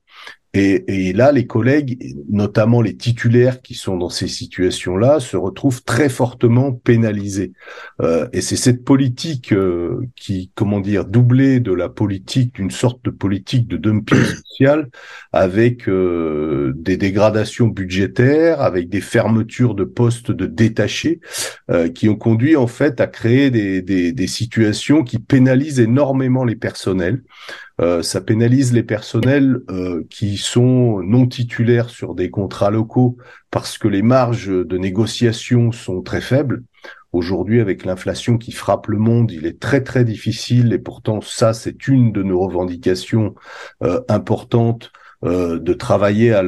et, 0.54 1.08
et, 1.10 1.14
là, 1.14 1.32
les 1.32 1.48
collègues, 1.48 2.14
notamment 2.30 2.82
les 2.82 2.98
titulaires 2.98 3.62
qui 3.62 3.74
sont 3.74 3.96
dans 3.96 4.10
ces 4.10 4.28
situations-là, 4.28 5.22
se 5.22 5.38
retrouvent 5.38 5.84
très 5.84 6.10
fortement 6.10 6.74
pénalisés. 6.74 7.54
Euh, 8.02 8.28
et 8.34 8.42
c'est 8.42 8.58
cette 8.58 8.84
politique 8.84 9.54
euh, 9.54 10.02
qui, 10.18 10.52
comment 10.54 10.82
dire, 10.82 11.06
doublée 11.06 11.62
de 11.62 11.72
la 11.72 11.88
politique, 11.88 12.56
d'une 12.56 12.72
sorte 12.72 13.04
de 13.06 13.12
politique 13.12 13.66
de 13.70 13.78
dumping 13.78 14.18
social, 14.46 14.90
avec 15.32 15.88
euh, 15.88 16.74
des 16.76 16.98
dégradations 16.98 17.68
budgétaires, 17.68 18.60
avec 18.60 18.90
des 18.90 19.02
fermetures 19.02 19.74
de 19.74 19.86
postes 19.86 20.32
de 20.32 20.48
détachés, 20.48 21.22
euh, 21.70 21.88
qui 21.88 22.10
ont 22.10 22.18
conduit 22.18 22.58
en 22.58 22.68
fait 22.68 23.00
à 23.00 23.08
créer 23.08 23.52
des, 23.52 23.82
des, 23.82 24.12
des 24.12 24.28
situations 24.28 25.06
qui 25.06 25.18
pénalisent 25.18 25.80
énormément 25.80 26.44
les 26.44 26.58
personnels. 26.58 27.24
Euh, 27.82 28.04
ça 28.04 28.22
pénalise 28.22 28.74
les 28.74 28.84
personnels 28.84 29.62
euh, 29.70 30.06
qui 30.10 30.38
sont 30.38 31.02
non 31.02 31.26
titulaires 31.26 31.90
sur 31.90 32.14
des 32.14 32.30
contrats 32.30 32.70
locaux 32.70 33.18
parce 33.50 33.78
que 33.78 33.88
les 33.88 34.04
marges 34.04 34.50
de 34.50 34.78
négociation 34.78 35.72
sont 35.72 36.02
très 36.02 36.22
faibles. 36.22 36.64
Aujourd'hui, 37.12 37.60
avec 37.60 37.84
l'inflation 37.84 38.38
qui 38.38 38.52
frappe 38.52 38.88
le 38.88 38.98
monde, 38.98 39.32
il 39.32 39.46
est 39.46 39.60
très 39.60 39.82
très 39.82 40.06
difficile, 40.06 40.72
et 40.72 40.80
pourtant 40.80 41.20
ça, 41.20 41.54
c'est 41.54 41.88
une 41.88 42.14
de 42.14 42.24
nos 42.24 42.40
revendications 42.40 43.36
euh, 43.84 44.02
importantes, 44.10 44.92
de 45.24 45.74
travailler 45.74 46.34
à, 46.34 46.42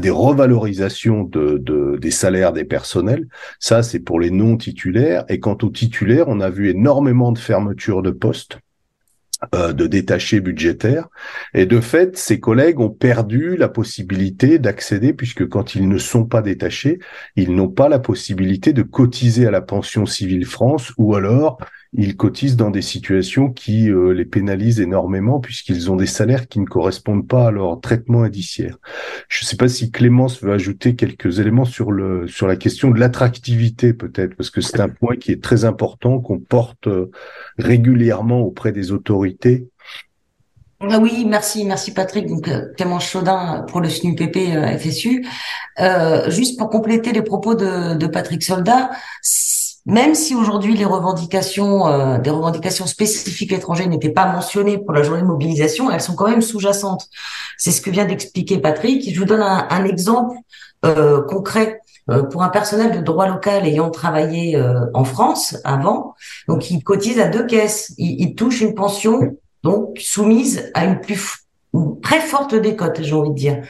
des 0.00 0.10
revalorisations 0.10 1.22
de, 1.22 1.58
de, 1.58 1.96
des 1.96 2.10
salaires 2.10 2.52
des 2.52 2.64
personnels. 2.64 3.28
Ça, 3.60 3.84
c'est 3.84 4.00
pour 4.00 4.18
les 4.18 4.32
non 4.32 4.56
titulaires. 4.56 5.24
Et 5.28 5.38
quant 5.38 5.56
aux 5.62 5.70
titulaires, 5.70 6.26
on 6.26 6.40
a 6.40 6.50
vu 6.50 6.70
énormément 6.70 7.30
de 7.30 7.38
fermetures 7.38 8.02
de 8.02 8.10
postes 8.10 8.58
euh, 9.54 9.72
de 9.72 9.86
détachés 9.86 10.40
budgétaires. 10.40 11.08
Et 11.52 11.66
de 11.66 11.80
fait, 11.80 12.16
ces 12.16 12.40
collègues 12.40 12.80
ont 12.80 12.90
perdu 12.90 13.56
la 13.56 13.68
possibilité 13.68 14.58
d'accéder, 14.58 15.12
puisque 15.12 15.48
quand 15.48 15.74
ils 15.74 15.88
ne 15.88 15.98
sont 15.98 16.24
pas 16.24 16.42
détachés, 16.42 16.98
ils 17.36 17.54
n'ont 17.54 17.68
pas 17.68 17.88
la 17.88 17.98
possibilité 17.98 18.72
de 18.72 18.82
cotiser 18.82 19.46
à 19.46 19.50
la 19.50 19.60
pension 19.60 20.06
civile 20.06 20.46
France, 20.46 20.92
ou 20.96 21.14
alors 21.14 21.58
ils 21.96 22.16
cotisent 22.16 22.56
dans 22.56 22.70
des 22.70 22.82
situations 22.82 23.50
qui 23.50 23.88
euh, 23.88 24.12
les 24.12 24.24
pénalisent 24.24 24.80
énormément, 24.80 25.40
puisqu'ils 25.40 25.90
ont 25.90 25.96
des 25.96 26.06
salaires 26.06 26.48
qui 26.48 26.60
ne 26.60 26.66
correspondent 26.66 27.26
pas 27.26 27.46
à 27.46 27.50
leur 27.50 27.80
traitement 27.80 28.22
indiciaire. 28.22 28.78
Je 29.28 29.44
ne 29.44 29.46
sais 29.46 29.56
pas 29.56 29.68
si 29.68 29.90
Clémence 29.90 30.42
veut 30.42 30.52
ajouter 30.52 30.96
quelques 30.96 31.38
éléments 31.38 31.64
sur 31.64 31.92
le 31.92 32.26
sur 32.26 32.46
la 32.46 32.56
question 32.56 32.90
de 32.90 32.98
l'attractivité, 32.98 33.92
peut-être, 33.92 34.34
parce 34.36 34.50
que 34.50 34.60
c'est 34.60 34.80
un 34.80 34.88
point 34.88 35.16
qui 35.16 35.32
est 35.32 35.42
très 35.42 35.64
important 35.64 36.20
qu'on 36.20 36.40
porte 36.40 36.88
euh, 36.88 37.10
régulièrement 37.58 38.40
auprès 38.40 38.72
des 38.72 38.92
autorités 38.92 39.68
ah 40.90 40.98
oui, 40.98 41.24
merci, 41.26 41.64
merci 41.64 41.92
Patrick. 41.92 42.26
Donc 42.26 42.48
euh, 42.48 42.72
Clément 42.76 42.98
Chaudin 42.98 43.64
pour 43.68 43.80
le 43.80 43.88
SNUPP 43.88 44.36
euh, 44.36 44.78
FSU. 44.78 45.26
Euh, 45.80 46.30
juste 46.30 46.58
pour 46.58 46.68
compléter 46.68 47.12
les 47.12 47.22
propos 47.22 47.54
de, 47.54 47.94
de 47.94 48.06
Patrick 48.06 48.42
Soldat, 48.42 48.90
même 49.86 50.14
si 50.14 50.34
aujourd'hui 50.34 50.76
les 50.76 50.84
revendications, 50.84 51.86
euh, 51.86 52.18
des 52.18 52.30
revendications 52.30 52.86
spécifiques 52.86 53.52
étrangères 53.52 53.88
n'étaient 53.88 54.10
pas 54.10 54.26
mentionnées 54.26 54.78
pour 54.78 54.92
la 54.92 55.02
journée 55.02 55.22
de 55.22 55.26
mobilisation, 55.26 55.90
elles 55.90 56.00
sont 56.00 56.14
quand 56.14 56.28
même 56.28 56.42
sous-jacentes. 56.42 57.08
C'est 57.58 57.70
ce 57.70 57.80
que 57.80 57.90
vient 57.90 58.04
d'expliquer 58.04 58.58
Patrick. 58.58 59.12
Je 59.12 59.18
vous 59.18 59.26
donne 59.26 59.42
un, 59.42 59.66
un 59.70 59.84
exemple 59.84 60.36
euh, 60.84 61.22
concret 61.22 61.80
pour 62.30 62.42
un 62.42 62.50
personnel 62.50 62.92
de 62.92 63.00
droit 63.02 63.26
local 63.26 63.66
ayant 63.66 63.88
travaillé 63.90 64.62
en 64.92 65.04
France 65.04 65.56
avant. 65.64 66.14
Donc, 66.48 66.70
il 66.70 66.84
cotise 66.84 67.18
à 67.18 67.28
deux 67.28 67.46
caisses. 67.46 67.94
Il, 67.96 68.20
il 68.20 68.34
touche 68.34 68.60
une 68.60 68.74
pension 68.74 69.38
donc 69.62 69.96
soumise 69.98 70.70
à 70.74 70.84
une 70.84 71.00
plus 71.00 71.46
très 72.02 72.20
forte 72.20 72.54
décote, 72.54 73.00
j'ai 73.00 73.14
envie 73.14 73.30
de 73.30 73.34
dire. 73.34 73.62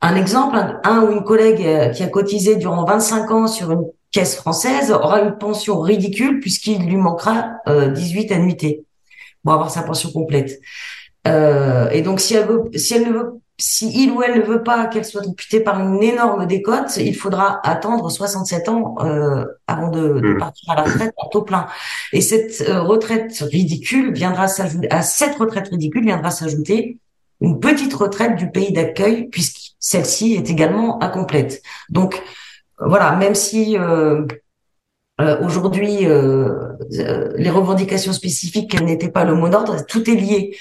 Un 0.00 0.14
exemple, 0.14 0.56
un, 0.84 1.02
ou 1.02 1.12
une 1.12 1.24
collègue 1.24 1.64
euh, 1.64 1.88
qui 1.88 2.02
a 2.02 2.08
cotisé 2.08 2.56
durant 2.56 2.84
25 2.84 3.30
ans 3.30 3.46
sur 3.48 3.72
une 3.72 3.84
caisse 4.10 4.36
française 4.36 4.90
aura 4.90 5.20
une 5.20 5.36
pension 5.36 5.80
ridicule 5.80 6.40
puisqu'il 6.40 6.84
lui 6.84 6.96
manquera 6.96 7.50
18 7.66 8.30
euh, 8.30 8.34
annuités 8.34 8.84
pour 9.42 9.52
avoir 9.52 9.70
sa 9.70 9.82
pension 9.82 10.10
complète. 10.10 10.60
Euh, 11.26 11.90
et 11.90 12.02
donc, 12.02 12.20
si 12.20 12.34
elle 12.34 12.46
veut, 12.46 12.64
si 12.74 12.94
elle 12.94 13.08
ne 13.08 13.12
veut 13.12 13.40
si 13.60 14.04
il 14.04 14.12
ou 14.12 14.22
elle 14.22 14.38
ne 14.38 14.44
veut 14.44 14.62
pas 14.62 14.86
qu'elle 14.86 15.04
soit 15.04 15.26
imputée 15.26 15.58
par 15.58 15.80
une 15.80 16.00
énorme 16.00 16.46
décote, 16.46 16.96
il 16.96 17.16
faudra 17.16 17.60
attendre 17.66 18.08
67 18.08 18.68
ans 18.68 18.94
euh, 19.00 19.44
avant 19.66 19.90
de, 19.90 20.20
de, 20.20 20.34
mmh. 20.34 20.38
partir 20.38 20.70
à 20.70 20.76
la 20.76 20.82
retraite 20.84 21.12
à 21.20 21.26
taux 21.26 21.42
plein. 21.42 21.66
Et 22.12 22.20
cette 22.20 22.60
euh, 22.68 22.82
retraite 22.82 23.36
ridicule 23.40 24.12
viendra 24.12 24.46
s'ajouter 24.46 24.88
à 24.92 25.02
cette 25.02 25.34
retraite 25.34 25.68
ridicule 25.68 26.04
viendra 26.04 26.30
s'ajouter 26.30 26.98
une 27.40 27.58
petite 27.58 27.92
retraite 27.94 28.36
du 28.36 28.48
pays 28.48 28.72
d'accueil 28.72 29.26
puisque 29.28 29.74
celle-ci 29.80 30.34
est 30.34 30.50
également 30.50 31.02
incomplète. 31.02 31.60
Donc 31.88 32.22
voilà, 32.80 33.16
même 33.16 33.34
si 33.34 33.76
euh, 33.76 34.24
euh 35.20 35.36
aujourd'hui 35.44 36.06
les 37.36 37.50
revendications 37.50 38.12
spécifiques 38.12 38.80
n'étaient 38.80 39.10
pas 39.10 39.24
le 39.24 39.34
mot 39.34 39.48
d'ordre, 39.48 39.84
tout 39.86 40.08
est 40.08 40.14
lié. 40.14 40.56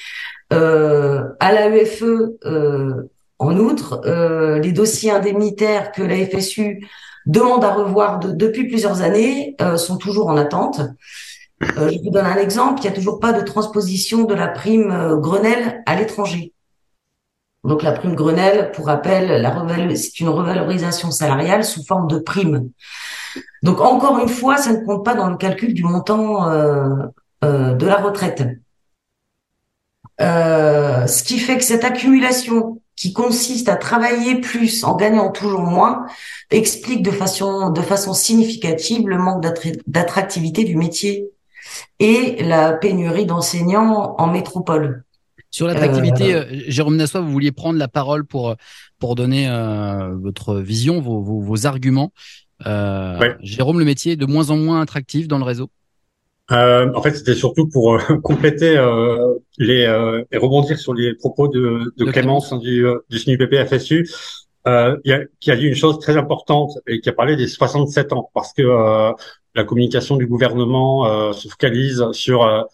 Euh, 0.53 1.23
à 1.39 1.51
la 1.51 1.69
UFE, 1.69 2.03
euh, 2.45 3.09
en 3.37 3.57
outre, 3.57 4.01
euh, 4.05 4.59
les 4.59 4.71
dossiers 4.71 5.11
indemnitaires 5.11 5.91
que 5.91 6.01
la 6.01 6.15
FSU 6.25 6.87
demande 7.25 7.65
à 7.65 7.73
revoir 7.73 8.19
depuis 8.19 8.67
plusieurs 8.67 9.01
années 9.01 9.57
sont 9.75 9.97
toujours 9.97 10.29
en 10.29 10.37
attente. 10.37 10.79
je 11.59 12.01
vous 12.03 12.09
donne 12.09 12.25
un 12.25 12.37
exemple, 12.37 12.79
il 12.79 12.83
n'y 12.83 12.93
a 12.93 12.95
toujours 12.95 13.19
pas 13.19 13.33
de 13.33 13.43
transposition 13.43 14.23
de 14.23 14.33
la 14.33 14.47
prime 14.47 15.17
Grenelle 15.19 15.83
à 15.85 15.95
l'étranger. 15.95 16.53
Donc 17.67 17.83
la 17.83 17.91
prime 17.91 18.15
Grenelle, 18.15 18.71
pour 18.71 18.85
rappel, 18.85 19.45
c'est 19.97 20.21
une 20.21 20.29
revalorisation 20.29 21.11
salariale 21.11 21.65
sous 21.65 21.83
forme 21.83 22.07
de 22.07 22.17
prime. 22.17 22.69
Donc 23.61 23.81
encore 23.81 24.19
une 24.19 24.29
fois, 24.29 24.55
ça 24.55 24.71
ne 24.71 24.85
compte 24.85 25.03
pas 25.03 25.15
dans 25.15 25.29
le 25.29 25.35
calcul 25.35 25.73
du 25.73 25.83
montant 25.83 26.49
euh, 26.49 26.95
euh, 27.43 27.73
de 27.73 27.85
la 27.85 27.97
retraite. 27.97 28.47
Euh, 30.21 31.07
ce 31.07 31.23
qui 31.23 31.39
fait 31.39 31.57
que 31.57 31.63
cette 31.63 31.83
accumulation 31.83 32.81
qui 32.95 33.11
consiste 33.11 33.67
à 33.67 33.75
travailler 33.75 34.39
plus 34.39 34.85
en 34.85 34.95
gagnant 34.95 35.29
toujours 35.29 35.61
moins 35.61 36.05
explique 36.49 37.03
de 37.03 37.11
façon, 37.11 37.69
de 37.69 37.81
façon 37.81 38.13
significative 38.13 39.09
le 39.09 39.17
manque 39.17 39.43
d'attractivité 39.85 40.63
du 40.63 40.77
métier 40.77 41.29
et 41.99 42.41
la 42.43 42.71
pénurie 42.71 43.25
d'enseignants 43.25 44.15
en 44.17 44.27
métropole. 44.27 45.03
Sur 45.51 45.67
l'attractivité, 45.67 46.35
euh, 46.35 46.43
euh 46.43 46.61
Jérôme 46.67 46.97
Nassois, 46.97 47.21
vous 47.21 47.31
vouliez 47.31 47.51
prendre 47.51 47.79
la 47.79 47.87
parole 47.87 48.25
pour 48.25 48.55
pour 48.99 49.15
donner 49.15 49.49
euh, 49.49 50.15
votre 50.15 50.55
vision, 50.55 50.99
vos, 50.99 51.21
vos, 51.21 51.39
vos 51.39 51.65
arguments. 51.65 52.11
Euh, 52.65 53.35
Jérôme, 53.41 53.79
le 53.79 53.85
métier 53.85 54.13
est 54.13 54.17
de 54.17 54.25
moins 54.25 54.49
en 54.49 54.57
moins 54.57 54.81
attractif 54.81 55.27
dans 55.27 55.37
le 55.37 55.43
réseau. 55.43 55.69
Euh, 56.51 56.91
en 56.93 57.01
fait, 57.01 57.13
c'était 57.13 57.35
surtout 57.35 57.67
pour 57.67 57.95
euh, 57.95 57.99
compléter 58.23 58.77
euh, 58.77 59.35
les 59.57 59.85
euh, 59.85 60.23
et 60.31 60.37
rebondir 60.37 60.79
sur 60.79 60.93
les 60.93 61.13
propos 61.13 61.47
de, 61.47 61.93
de, 61.97 62.05
Clémence 62.05 62.53
hein, 62.53 62.59
du, 62.59 62.85
du 63.09 63.19
SNUPP 63.19 63.67
FSU, 63.67 64.07
qui 65.03 65.13
a, 65.13 65.21
qui, 65.39 65.51
a, 65.51 65.55
dit 65.55 65.65
une 65.65 65.75
chose 65.75 65.99
très 65.99 66.17
importante 66.17 66.71
et 66.87 66.99
qui 66.99 67.09
a 67.09 67.13
parlé 67.13 67.35
des 67.35 67.47
67 67.47 68.13
ans, 68.13 68.29
parce 68.33 68.53
que 68.53 68.63
la 69.55 69.63
communication 69.63 70.17
du 70.17 70.27
gouvernement 70.27 71.31
se 71.31 71.47
focalise 71.47 72.03
sur 72.11 72.67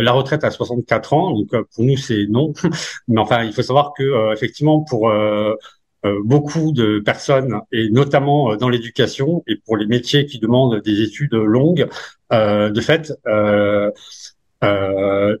la 0.00 0.12
retraite 0.12 0.44
à 0.44 0.50
64 0.50 1.12
ans. 1.12 1.32
Donc 1.32 1.50
pour 1.50 1.84
nous, 1.84 1.96
c'est 1.96 2.26
non. 2.28 2.52
Mais 3.08 3.20
enfin, 3.20 3.44
il 3.44 3.52
faut 3.52 3.62
savoir 3.62 3.92
que 3.96 4.32
effectivement, 4.32 4.80
pour 4.80 5.12
beaucoup 6.24 6.72
de 6.72 7.00
personnes, 7.00 7.60
et 7.72 7.90
notamment 7.90 8.56
dans 8.56 8.68
l'éducation 8.68 9.42
et 9.46 9.56
pour 9.56 9.76
les 9.76 9.86
métiers 9.86 10.26
qui 10.26 10.38
demandent 10.38 10.80
des 10.82 11.02
études 11.02 11.34
longues, 11.34 11.88
euh, 12.32 12.70
de 12.70 12.80
fait, 12.80 13.12
euh, 13.26 13.90
euh, 14.64 15.36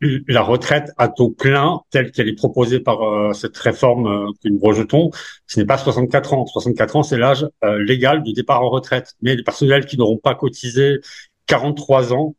la 0.00 0.42
retraite 0.42 0.92
à 0.96 1.08
taux 1.08 1.30
plein, 1.30 1.80
telle 1.90 2.12
qu'elle 2.12 2.28
est 2.28 2.36
proposée 2.36 2.78
par 2.78 3.34
cette 3.34 3.56
réforme 3.56 4.32
que 4.42 4.48
nous 4.48 4.60
rejetons, 4.60 5.10
ce 5.48 5.58
n'est 5.58 5.66
pas 5.66 5.76
64 5.76 6.34
ans. 6.34 6.46
64 6.46 6.96
ans, 6.96 7.02
c'est 7.02 7.18
l'âge 7.18 7.48
légal 7.80 8.22
du 8.22 8.32
départ 8.32 8.62
en 8.62 8.70
retraite. 8.70 9.14
Mais 9.22 9.34
les 9.34 9.42
personnels 9.42 9.86
qui 9.86 9.98
n'auront 9.98 10.18
pas 10.18 10.36
cotisé 10.36 10.98
43 11.46 12.12
ans 12.12 12.36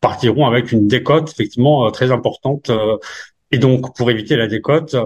partiront 0.00 0.46
avec 0.46 0.72
une 0.72 0.86
décote 0.86 1.30
effectivement 1.30 1.90
très 1.90 2.10
importante. 2.10 2.70
et 3.50 3.58
donc, 3.58 3.96
pour 3.96 4.10
éviter 4.10 4.36
la 4.36 4.46
décote, 4.46 4.96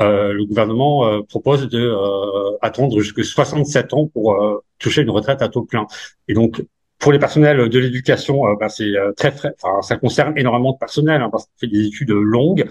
le 0.00 0.44
gouvernement 0.44 1.22
propose 1.28 1.68
de 1.68 1.94
attendre 2.62 3.00
jusqu'à 3.00 3.22
67 3.22 3.94
ans 3.94 4.06
pour 4.06 4.36
toucher 4.78 5.02
une 5.02 5.10
retraite 5.10 5.42
à 5.42 5.48
taux 5.48 5.62
plein. 5.62 5.86
Et 6.28 6.34
donc, 6.34 6.62
pour 7.04 7.12
les 7.12 7.18
personnels 7.18 7.68
de 7.68 7.78
l'éducation, 7.78 8.46
euh, 8.46 8.54
bah, 8.58 8.70
c'est 8.70 8.96
euh, 8.96 9.12
très, 9.12 9.30
très, 9.30 9.50
enfin, 9.62 9.82
ça 9.82 9.96
concerne 9.96 10.32
énormément 10.38 10.72
de 10.72 10.78
personnel 10.78 11.20
hein, 11.20 11.28
parce 11.30 11.44
qu'on 11.44 11.58
fait 11.60 11.66
des 11.66 11.86
études 11.86 12.10
longues, 12.10 12.66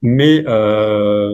mais 0.00 0.44
euh, 0.46 1.32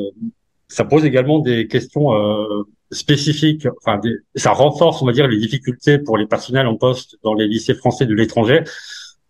ça 0.67 0.85
pose 0.85 1.05
également 1.05 1.41
des 1.41 1.67
questions 1.67 2.15
euh, 2.15 2.63
spécifiques. 2.91 3.67
Enfin, 3.85 4.01
ça 4.37 4.53
renforce, 4.53 5.03
on 5.03 5.07
va 5.07 5.13
dire, 5.13 5.29
les 5.29 5.39
difficultés 5.39 5.99
pour 5.99 6.17
les 6.17 6.27
personnels 6.27 6.67
en 6.67 6.77
poste 6.77 7.17
dans 7.23 7.35
les 7.35 7.47
lycées 7.47 7.75
français 7.75 8.07
de 8.07 8.15
l'étranger. 8.15 8.63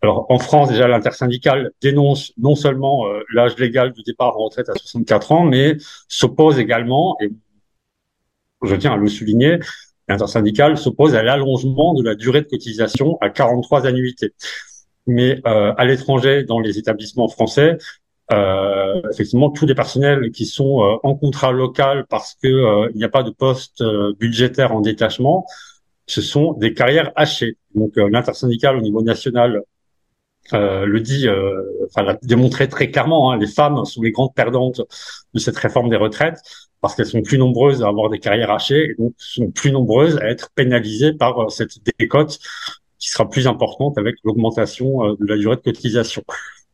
Alors 0.02 0.26
en 0.30 0.38
France, 0.38 0.70
déjà, 0.70 0.88
l'intersyndicale 0.88 1.72
dénonce 1.82 2.32
non 2.38 2.54
seulement 2.54 3.04
l'âge 3.34 3.58
légal 3.58 3.92
du 3.92 4.02
départ 4.02 4.36
en 4.36 4.44
retraite 4.44 4.68
à 4.70 4.74
64 4.74 5.32
ans, 5.32 5.44
mais 5.44 5.76
s'oppose 6.08 6.58
également, 6.58 7.16
et 7.20 7.30
je 8.62 8.74
tiens 8.76 8.92
à 8.92 8.96
le 8.96 9.08
souligner, 9.08 9.58
L'intersyndicale 10.10 10.76
s'oppose 10.76 11.14
à 11.14 11.22
l'allongement 11.22 11.94
de 11.94 12.02
la 12.02 12.16
durée 12.16 12.40
de 12.40 12.48
cotisation 12.48 13.16
à 13.20 13.30
43 13.30 13.86
annuités. 13.86 14.34
Mais 15.06 15.40
euh, 15.46 15.72
à 15.76 15.84
l'étranger, 15.84 16.42
dans 16.42 16.58
les 16.58 16.78
établissements 16.78 17.28
français, 17.28 17.78
euh, 18.32 19.00
effectivement, 19.12 19.50
tous 19.50 19.66
les 19.66 19.74
personnels 19.76 20.32
qui 20.32 20.46
sont 20.46 20.82
euh, 20.82 20.96
en 21.04 21.14
contrat 21.14 21.52
local 21.52 22.06
parce 22.08 22.34
que 22.42 22.90
il 22.90 22.96
n'y 22.96 23.04
a 23.04 23.08
pas 23.08 23.22
de 23.22 23.30
poste 23.30 23.84
budgétaire 24.18 24.74
en 24.74 24.80
détachement, 24.80 25.46
ce 26.08 26.20
sont 26.20 26.54
des 26.54 26.74
carrières 26.74 27.12
hachées. 27.14 27.56
Donc 27.76 27.92
l'intersyndicale 27.94 28.76
au 28.78 28.80
niveau 28.80 29.02
national 29.02 29.62
le 30.52 30.98
dit, 30.98 31.26
enfin 31.86 32.02
l'a 32.02 32.18
démontré 32.22 32.68
très 32.68 32.90
clairement. 32.90 33.30
Hein, 33.30 33.38
les 33.38 33.46
femmes 33.46 33.84
sont 33.84 34.02
les 34.02 34.10
grandes 34.10 34.34
perdantes 34.34 34.82
de 35.34 35.38
cette 35.38 35.56
réforme 35.56 35.88
des 35.88 35.96
retraites 35.96 36.38
parce 36.80 36.94
qu'elles 36.94 37.06
sont 37.06 37.22
plus 37.22 37.38
nombreuses 37.38 37.82
à 37.82 37.88
avoir 37.88 38.10
des 38.10 38.18
carrières 38.18 38.50
hachées 38.50 38.90
et 38.90 38.94
donc 38.98 39.14
sont 39.18 39.50
plus 39.50 39.72
nombreuses 39.72 40.18
à 40.18 40.26
être 40.28 40.50
pénalisées 40.54 41.12
par 41.12 41.38
euh, 41.38 41.48
cette 41.48 41.72
décote 41.98 42.38
qui 42.98 43.08
sera 43.08 43.28
plus 43.28 43.46
importante 43.46 43.98
avec 43.98 44.16
l'augmentation 44.24 45.04
euh, 45.04 45.16
de 45.20 45.26
la 45.26 45.36
durée 45.36 45.56
de 45.56 45.60
cotisation. 45.60 46.22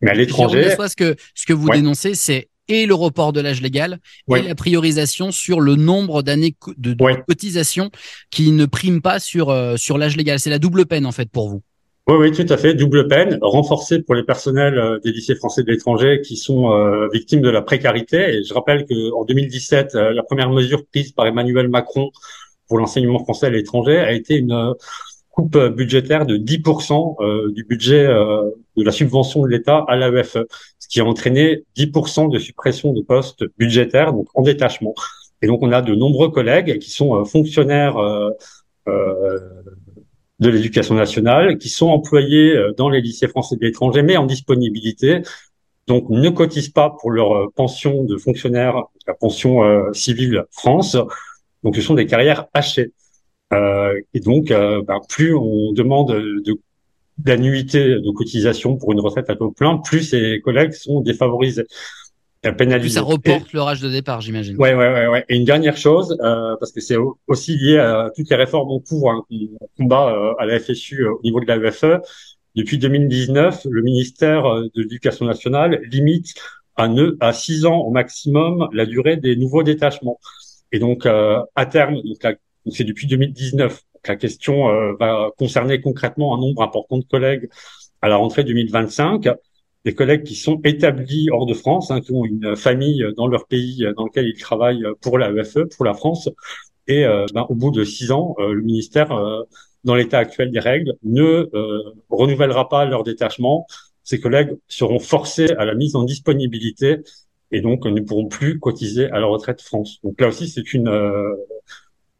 Mais 0.01 0.11
à 0.11 0.15
l'étranger, 0.15 0.71
ce 0.71 0.97
que 0.97 1.17
ce 1.35 1.47
que 1.47 1.53
vous 1.53 1.71
dénoncez, 1.71 2.15
c'est 2.15 2.49
et 2.69 2.87
le 2.87 2.95
report 2.95 3.33
de 3.33 3.41
l'âge 3.41 3.63
légal 3.63 4.01
et 4.35 4.43
la 4.43 4.57
priorisation 4.57 5.31
sur 5.31 5.61
le 5.61 5.77
nombre 5.77 6.23
d'années 6.23 6.57
de, 6.77 6.97
cotisation 7.29 7.91
qui 8.31 8.51
ne 8.51 8.67
prime 8.67 9.01
pas 9.01 9.21
sur 9.21 9.51
euh, 9.51 9.77
sur 9.77 9.99
l'âge 9.99 10.17
légal. 10.17 10.41
C'est 10.41 10.51
la 10.51 10.59
double 10.59 10.85
peine 10.85 11.07
en 11.07 11.13
fait 11.13 11.31
pour 11.31 11.49
vous. 11.49 11.63
Oui, 12.09 12.15
oui, 12.21 12.31
tout 12.31 12.47
à 12.53 12.57
fait. 12.57 12.75
Double 12.75 13.09
peine, 13.09 13.37
renforcée 13.43 14.01
pour 14.01 14.15
les 14.15 14.23
personnels 14.23 14.79
euh, 14.79 15.01
des 15.01 15.11
lycées 15.11 15.35
français 15.35 15.65
de 15.65 15.71
l'étranger 15.73 16.21
qui 16.23 16.37
sont 16.37 16.71
euh, 16.71 17.09
victimes 17.13 17.41
de 17.41 17.51
la 17.51 17.63
précarité. 17.63 18.37
Et 18.37 18.45
je 18.45 18.55
rappelle 18.55 18.87
que 18.87 19.13
en 19.13 19.25
2017, 19.25 19.97
euh, 19.97 20.13
la 20.13 20.23
première 20.23 20.49
mesure 20.51 20.87
prise 20.87 21.11
par 21.11 21.27
Emmanuel 21.27 21.69
Macron 21.69 22.13
pour 22.69 22.79
l'enseignement 22.79 23.19
français 23.19 23.47
à 23.47 23.51
l'étranger 23.51 23.99
a 23.99 24.13
été 24.13 24.37
une 24.37 24.75
coupe 25.31 25.59
budgétaire 25.59 26.27
de 26.27 26.37
10% 26.37 27.53
du 27.53 27.65
budget 27.65 28.07
de 28.07 28.83
la 28.83 28.91
subvention 28.91 29.43
de 29.43 29.49
l'État 29.49 29.85
à 29.87 29.97
l'AEFE, 29.97 30.39
ce 30.79 30.89
qui 30.89 31.01
a 31.01 31.05
entraîné 31.05 31.65
10% 31.77 32.31
de 32.31 32.39
suppression 32.39 32.93
de 32.93 33.03
postes 33.03 33.45
budgétaires, 33.59 34.13
donc 34.13 34.27
en 34.35 34.43
détachement. 34.43 34.95
Et 35.43 35.47
donc 35.47 35.61
on 35.63 35.71
a 35.73 35.83
de 35.83 35.95
nombreux 35.95 36.31
collègues 36.31 36.79
qui 36.79 36.91
sont 36.91 37.25
fonctionnaires 37.25 37.97
de 40.40 40.50
l'éducation 40.50 40.95
nationale 40.95 41.59
qui 41.59 41.69
sont 41.69 41.88
employés 41.88 42.55
euh, 42.55 42.73
dans 42.76 42.88
les 42.88 43.00
lycées 43.00 43.28
français 43.28 43.57
de 43.57 43.64
l'étranger, 43.64 44.02
mais 44.02 44.16
en 44.16 44.26
disponibilité, 44.26 45.23
donc 45.87 46.11
ne 46.11 46.28
cotisent 46.28 46.69
pas 46.69 46.90
pour 47.00 47.11
leur 47.11 47.33
euh, 47.33 47.47
pension 47.55 48.05
de 48.05 48.16
fonctionnaire, 48.16 48.83
la 49.07 49.14
pension 49.14 49.64
euh, 49.64 49.93
civile 49.93 50.45
France. 50.50 50.97
Donc 51.62 51.76
ce 51.76 51.83
sont 51.83 51.95
des 51.95 52.07
carrières 52.07 52.47
hachées. 52.55 52.93
Et 54.12 54.21
donc, 54.21 54.49
ben, 54.49 55.00
plus 55.09 55.33
on 55.33 55.73
demande 55.73 56.11
de 56.11 56.61
d'annuité 57.16 58.00
de 58.00 58.11
cotisation 58.11 58.76
pour 58.76 58.93
une 58.93 59.00
retraite 59.00 59.31
à 59.31 59.37
taux 59.37 59.52
plein, 59.52 59.78
plus 59.78 60.02
ces 60.02 60.40
collègues 60.40 60.73
sont 60.73 61.00
défavorisés 61.00 61.64
pénaliser. 62.53 62.95
ça 62.95 63.03
reporte 63.03 63.53
leur 63.53 63.69
âge 63.69 63.81
de 63.81 63.88
départ, 63.88 64.21
j'imagine. 64.21 64.57
Ouais, 64.57 64.75
ouais, 64.75 64.93
ouais, 64.93 65.07
ouais. 65.07 65.25
Et 65.29 65.37
une 65.37 65.45
dernière 65.45 65.76
chose, 65.76 66.17
euh, 66.21 66.57
parce 66.59 66.73
que 66.73 66.81
c'est 66.81 66.97
aussi 67.26 67.57
lié 67.57 67.79
à 67.79 68.11
toutes 68.15 68.29
les 68.31 68.37
réformes 68.37 68.71
en 68.71 68.81
cours 68.81 69.11
hein, 69.11 69.25
qu'on 69.29 69.69
combat 69.76 70.12
euh, 70.12 70.35
à 70.38 70.47
la 70.47 70.59
FSU 70.59 71.03
euh, 71.03 71.12
au 71.12 71.21
niveau 71.23 71.41
de 71.41 71.47
la 71.47 71.57
UFE. 71.57 72.00
Depuis 72.55 72.79
2019, 72.79 73.67
le 73.71 73.83
ministère 73.83 74.47
euh, 74.47 74.69
de 74.75 74.83
l'Éducation 74.83 75.26
nationale 75.26 75.81
limite 75.91 76.35
à, 76.76 76.88
ne, 76.88 77.17
à 77.21 77.33
6 77.33 77.67
ans 77.67 77.79
au 77.79 77.91
maximum 77.91 78.69
la 78.73 78.87
durée 78.87 79.17
des 79.17 79.37
nouveaux 79.37 79.62
détachements. 79.62 80.19
Et 80.73 80.79
donc, 80.79 81.07
à 81.07 81.67
terme, 81.67 82.03
donc 82.03 82.37
c'est 82.71 82.85
depuis 82.85 83.07
2019. 83.07 83.73
Donc, 83.73 84.09
la 84.09 84.17
question 84.17 84.67
va 84.99 85.31
concerner 85.38 85.81
concrètement 85.81 86.35
un 86.35 86.41
nombre 86.41 86.62
important 86.62 86.99
de 86.99 87.05
collègues 87.05 87.49
à 88.03 88.09
la 88.09 88.17
rentrée 88.17 88.45
2025 88.45 89.29
des 89.87 89.95
collègues 89.95 90.25
qui 90.25 90.35
sont 90.35 90.61
établis 90.64 91.31
hors 91.31 91.47
de 91.47 91.55
France, 91.55 91.93
hein, 91.93 92.00
qui 92.00 92.11
ont 92.11 92.25
une 92.25 92.57
famille 92.57 93.07
dans 93.16 93.28
leur 93.28 93.47
pays 93.47 93.87
dans 93.97 94.05
lequel 94.05 94.26
ils 94.26 94.37
travaillent 94.38 94.85
pour 95.00 95.16
la 95.16 95.31
EFE, 95.31 95.61
pour 95.76 95.85
la 95.85 95.95
France. 95.95 96.28
Et 96.88 97.05
euh, 97.05 97.25
ben, 97.33 97.47
au 97.49 97.55
bout 97.55 97.71
de 97.71 97.85
six 97.85 98.11
ans, 98.11 98.35
euh, 98.40 98.52
le 98.52 98.62
ministère, 98.62 99.12
euh, 99.12 99.45
dans 99.85 99.95
l'état 99.95 100.19
actuel 100.19 100.50
des 100.50 100.59
règles, 100.59 100.95
ne 101.05 101.49
renouvellera 102.11 102.69
pas 102.69 102.85
leur 102.85 103.05
détachement. 103.05 103.69
Ces 104.02 104.19
collègues 104.19 104.57
seront 104.66 104.99
forcés 104.99 105.52
à 105.52 105.64
la 105.64 105.76
mise 105.76 105.95
en 105.95 106.02
disponibilité 106.02 106.99
et 107.52 107.61
donc 107.61 107.87
ne 107.87 108.00
pourront 108.00 108.26
plus 108.26 108.59
cotiser 108.59 109.09
à 109.11 109.21
la 109.21 109.26
retraite 109.26 109.62
France. 109.62 110.00
Donc 110.02 110.21
là 110.21 110.26
aussi, 110.26 110.49
c'est 110.49 110.75
une, 110.75 110.88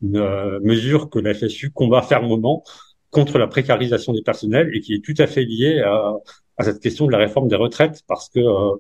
une 0.03 0.61
mesure 0.61 1.11
que 1.11 1.19
la 1.19 1.35
FSU 1.35 1.73
combat 1.73 2.03
fermement 2.03 2.63
contre 3.11 3.37
la 3.39 3.49
précarisation 3.49 4.13
des 4.13 4.23
personnels 4.23 4.71
et 4.73 4.81
qui 4.81 4.95
est 4.95 5.05
tout 5.05 5.21
à 5.21 5.27
fait 5.27 5.45
liée 5.45 5.81
à, 5.81 6.15
à 6.59 6.65
cette 6.65 6.81
question 6.81 7.07
de 7.07 7.13
la 7.13 7.19
réforme 7.19 7.49
des 7.49 7.57
retraites 7.57 8.03
parce 8.07 8.29
que 8.29 8.41
euh, 8.41 8.77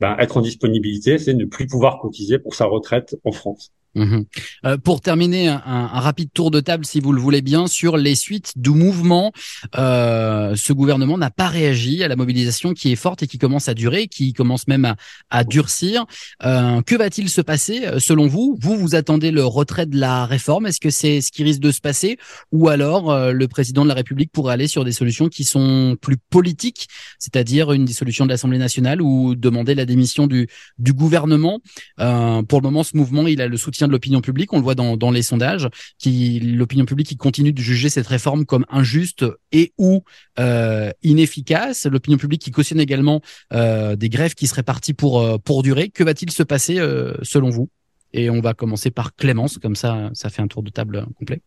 ben, 0.00 0.16
être 0.18 0.36
en 0.36 0.40
disponibilité, 0.40 1.18
c'est 1.18 1.34
ne 1.34 1.44
plus 1.44 1.66
pouvoir 1.66 1.98
cotiser 1.98 2.38
pour 2.38 2.54
sa 2.54 2.64
retraite 2.64 3.16
en 3.24 3.32
France. 3.32 3.72
Mhm. 3.94 4.24
Euh, 4.66 4.76
pour 4.78 5.00
terminer, 5.00 5.48
un, 5.48 5.86
rapide 5.86 6.30
tour 6.32 6.50
de 6.50 6.60
table, 6.60 6.84
si 6.84 7.00
vous 7.00 7.12
le 7.12 7.20
voulez 7.20 7.42
bien, 7.42 7.66
sur 7.66 7.96
les 7.96 8.14
suites 8.14 8.52
du 8.56 8.70
mouvement. 8.70 9.32
Euh, 9.76 10.54
ce 10.54 10.72
gouvernement 10.72 11.18
n'a 11.18 11.30
pas 11.30 11.48
réagi 11.48 12.04
à 12.04 12.08
la 12.08 12.16
mobilisation 12.16 12.72
qui 12.72 12.92
est 12.92 12.96
forte 12.96 13.22
et 13.24 13.26
qui 13.26 13.38
commence 13.38 13.68
à 13.68 13.74
durer, 13.74 14.06
qui 14.06 14.32
commence 14.32 14.68
même 14.68 14.94
à, 15.30 15.44
durcir. 15.44 16.04
Euh, 16.44 16.82
que 16.82 16.94
va-t-il 16.94 17.28
se 17.28 17.40
passer 17.40 17.82
selon 17.98 18.28
vous? 18.28 18.56
Vous, 18.60 18.76
vous 18.76 18.94
attendez 18.94 19.30
le 19.30 19.44
retrait 19.44 19.86
de 19.86 19.98
la 19.98 20.24
réforme 20.24 20.66
Est-ce 20.66 20.80
que 20.80 20.90
c'est 20.90 21.20
ce 21.20 21.32
qui 21.32 21.42
risque 21.42 21.60
de 21.60 21.72
se 21.72 21.80
passer? 21.80 22.18
Ou 22.52 22.68
alors 22.68 23.32
le 23.32 23.48
président 23.48 23.82
de 23.82 23.88
la 23.88 23.94
République 23.94 24.30
pourrait 24.32 24.54
aller 24.54 24.68
sur 24.68 24.84
des 24.84 24.92
solutions 24.92 25.28
qui 25.28 25.44
sont 25.44 25.96
plus 26.00 26.16
politiques, 26.16 26.88
c'est-à-dire 27.18 27.72
une 27.72 27.84
dissolution 27.84 28.24
de 28.24 28.30
l'Assemblée 28.30 28.58
nationale 28.58 29.02
ou 29.02 29.34
demander 29.34 29.74
la 29.74 29.86
démission 29.86 30.26
du, 30.26 30.48
gouvernement? 30.78 31.60
Pour 31.96 32.60
le 32.60 32.62
moment, 32.62 32.84
ce 32.84 32.96
mouvement, 32.96 33.26
il 33.26 33.40
a 33.40 33.48
le 33.48 33.56
soutien 33.56 33.79
de 33.86 33.92
l'opinion 33.92 34.20
publique. 34.20 34.52
On 34.52 34.56
le 34.56 34.62
voit 34.62 34.74
dans, 34.74 34.96
dans 34.96 35.10
les 35.10 35.22
sondages, 35.22 35.68
qui 35.98 36.40
l'opinion 36.40 36.84
publique 36.84 37.08
qui 37.08 37.16
continue 37.16 37.52
de 37.52 37.60
juger 37.60 37.88
cette 37.88 38.06
réforme 38.06 38.44
comme 38.44 38.64
injuste 38.70 39.24
et 39.52 39.72
ou 39.78 40.02
euh, 40.38 40.90
inefficace. 41.02 41.86
L'opinion 41.86 42.18
publique 42.18 42.42
qui 42.42 42.50
cautionne 42.50 42.80
également 42.80 43.20
euh, 43.52 43.96
des 43.96 44.08
grèves 44.08 44.34
qui 44.34 44.46
seraient 44.46 44.62
parties 44.62 44.94
pour 44.94 45.20
euh, 45.20 45.38
pour 45.38 45.62
durer. 45.62 45.88
Que 45.88 46.04
va-t-il 46.04 46.30
se 46.30 46.42
passer 46.42 46.78
euh, 46.78 47.14
selon 47.22 47.50
vous? 47.50 47.68
Et 48.12 48.30
on 48.30 48.40
va 48.40 48.54
commencer 48.54 48.90
par 48.90 49.14
Clémence, 49.14 49.58
comme 49.58 49.76
ça, 49.76 50.10
ça 50.14 50.30
fait 50.30 50.42
un 50.42 50.48
tour 50.48 50.62
de 50.62 50.70
table 50.70 51.06
complet. 51.16 51.40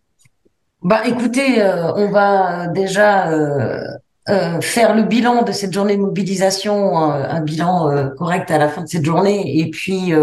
Bah, 0.81 1.01
écoutez, 1.05 1.61
euh, 1.61 1.93
on 1.95 2.11
va 2.11 2.67
déjà 2.67 3.29
euh, 4.29 4.61
faire 4.61 4.95
le 4.95 5.03
bilan 5.03 5.43
de 5.43 5.51
cette 5.51 5.73
journée 5.73 5.97
de 5.97 6.01
mobilisation, 6.01 7.11
euh, 7.11 7.25
un 7.27 7.41
bilan 7.41 7.91
euh, 7.91 8.07
correct 8.07 8.49
à 8.51 8.57
la 8.57 8.69
fin 8.69 8.81
de 8.81 8.87
cette 8.87 9.03
journée, 9.03 9.59
et 9.59 9.69
puis 9.69 10.13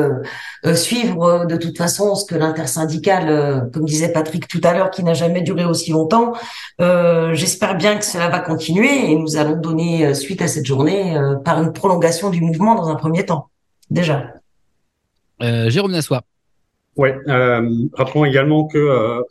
suivre 0.75 1.45
de 1.47 1.57
toute 1.57 1.77
façon 1.77 2.15
ce 2.15 2.25
que 2.25 2.35
l'intersyndicale, 2.35 3.69
comme 3.73 3.85
disait 3.85 4.11
Patrick 4.13 4.49
tout 4.49 4.61
à 4.65 4.73
l'heure, 4.73 4.91
qui 4.91 5.05
n'a 5.05 5.13
jamais 5.13 5.43
duré 5.43 5.65
aussi 5.65 5.91
longtemps. 5.91 6.33
J'espère 6.79 7.77
bien 7.77 7.97
que 7.97 8.05
cela 8.05 8.29
va 8.29 8.41
continuer 8.41 9.11
et 9.11 9.17
nous 9.17 9.37
allons 9.37 9.57
donner 9.57 10.15
suite 10.15 10.43
à 10.43 10.49
cette 10.49 10.67
journée 10.67 11.19
par 11.45 11.63
une 11.63 11.73
prolongation 11.73 12.31
du 12.31 12.41
mouvement 12.41 12.75
dans 12.75 12.89
un 12.89 12.95
premier 12.95 13.27
temps. 13.27 13.49
Déjà. 13.91 14.35
Jérôme 15.41 15.93
Nassois. 15.93 16.23
Ouais. 16.97 17.17
rappelons 17.95 18.25
également 18.25 18.67
que 18.67 19.23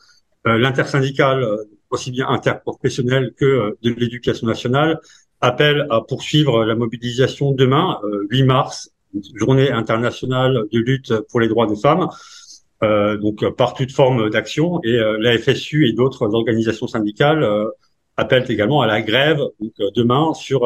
l'intersyndicale 0.45 1.45
aussi 1.89 2.11
bien 2.11 2.27
interprofessionnel 2.27 3.33
que 3.37 3.45
euh, 3.45 3.77
de 3.81 3.91
l'éducation 3.91 4.47
nationale, 4.47 4.99
appelle 5.41 5.87
à 5.89 6.01
poursuivre 6.01 6.65
la 6.65 6.75
mobilisation 6.75 7.51
demain, 7.51 7.99
8 8.29 8.41
euh, 8.41 8.45
mars, 8.45 8.91
journée 9.35 9.71
internationale 9.71 10.65
de 10.71 10.79
lutte 10.79 11.13
pour 11.29 11.39
les 11.39 11.47
droits 11.47 11.65
des 11.65 11.77
femmes. 11.77 12.09
Euh, 12.81 13.17
donc 13.17 13.47
par 13.55 13.73
toute 13.73 13.91
forme 13.91 14.29
d'action 14.29 14.79
et 14.83 14.97
la 15.19 15.37
FSU 15.37 15.87
et 15.87 15.93
d'autres 15.93 16.33
organisations 16.33 16.87
syndicales 16.87 17.45
appellent 18.15 18.49
également 18.49 18.81
à 18.81 18.87
la 18.87 19.01
grève 19.01 19.41
demain 19.95 20.33
sur 20.33 20.61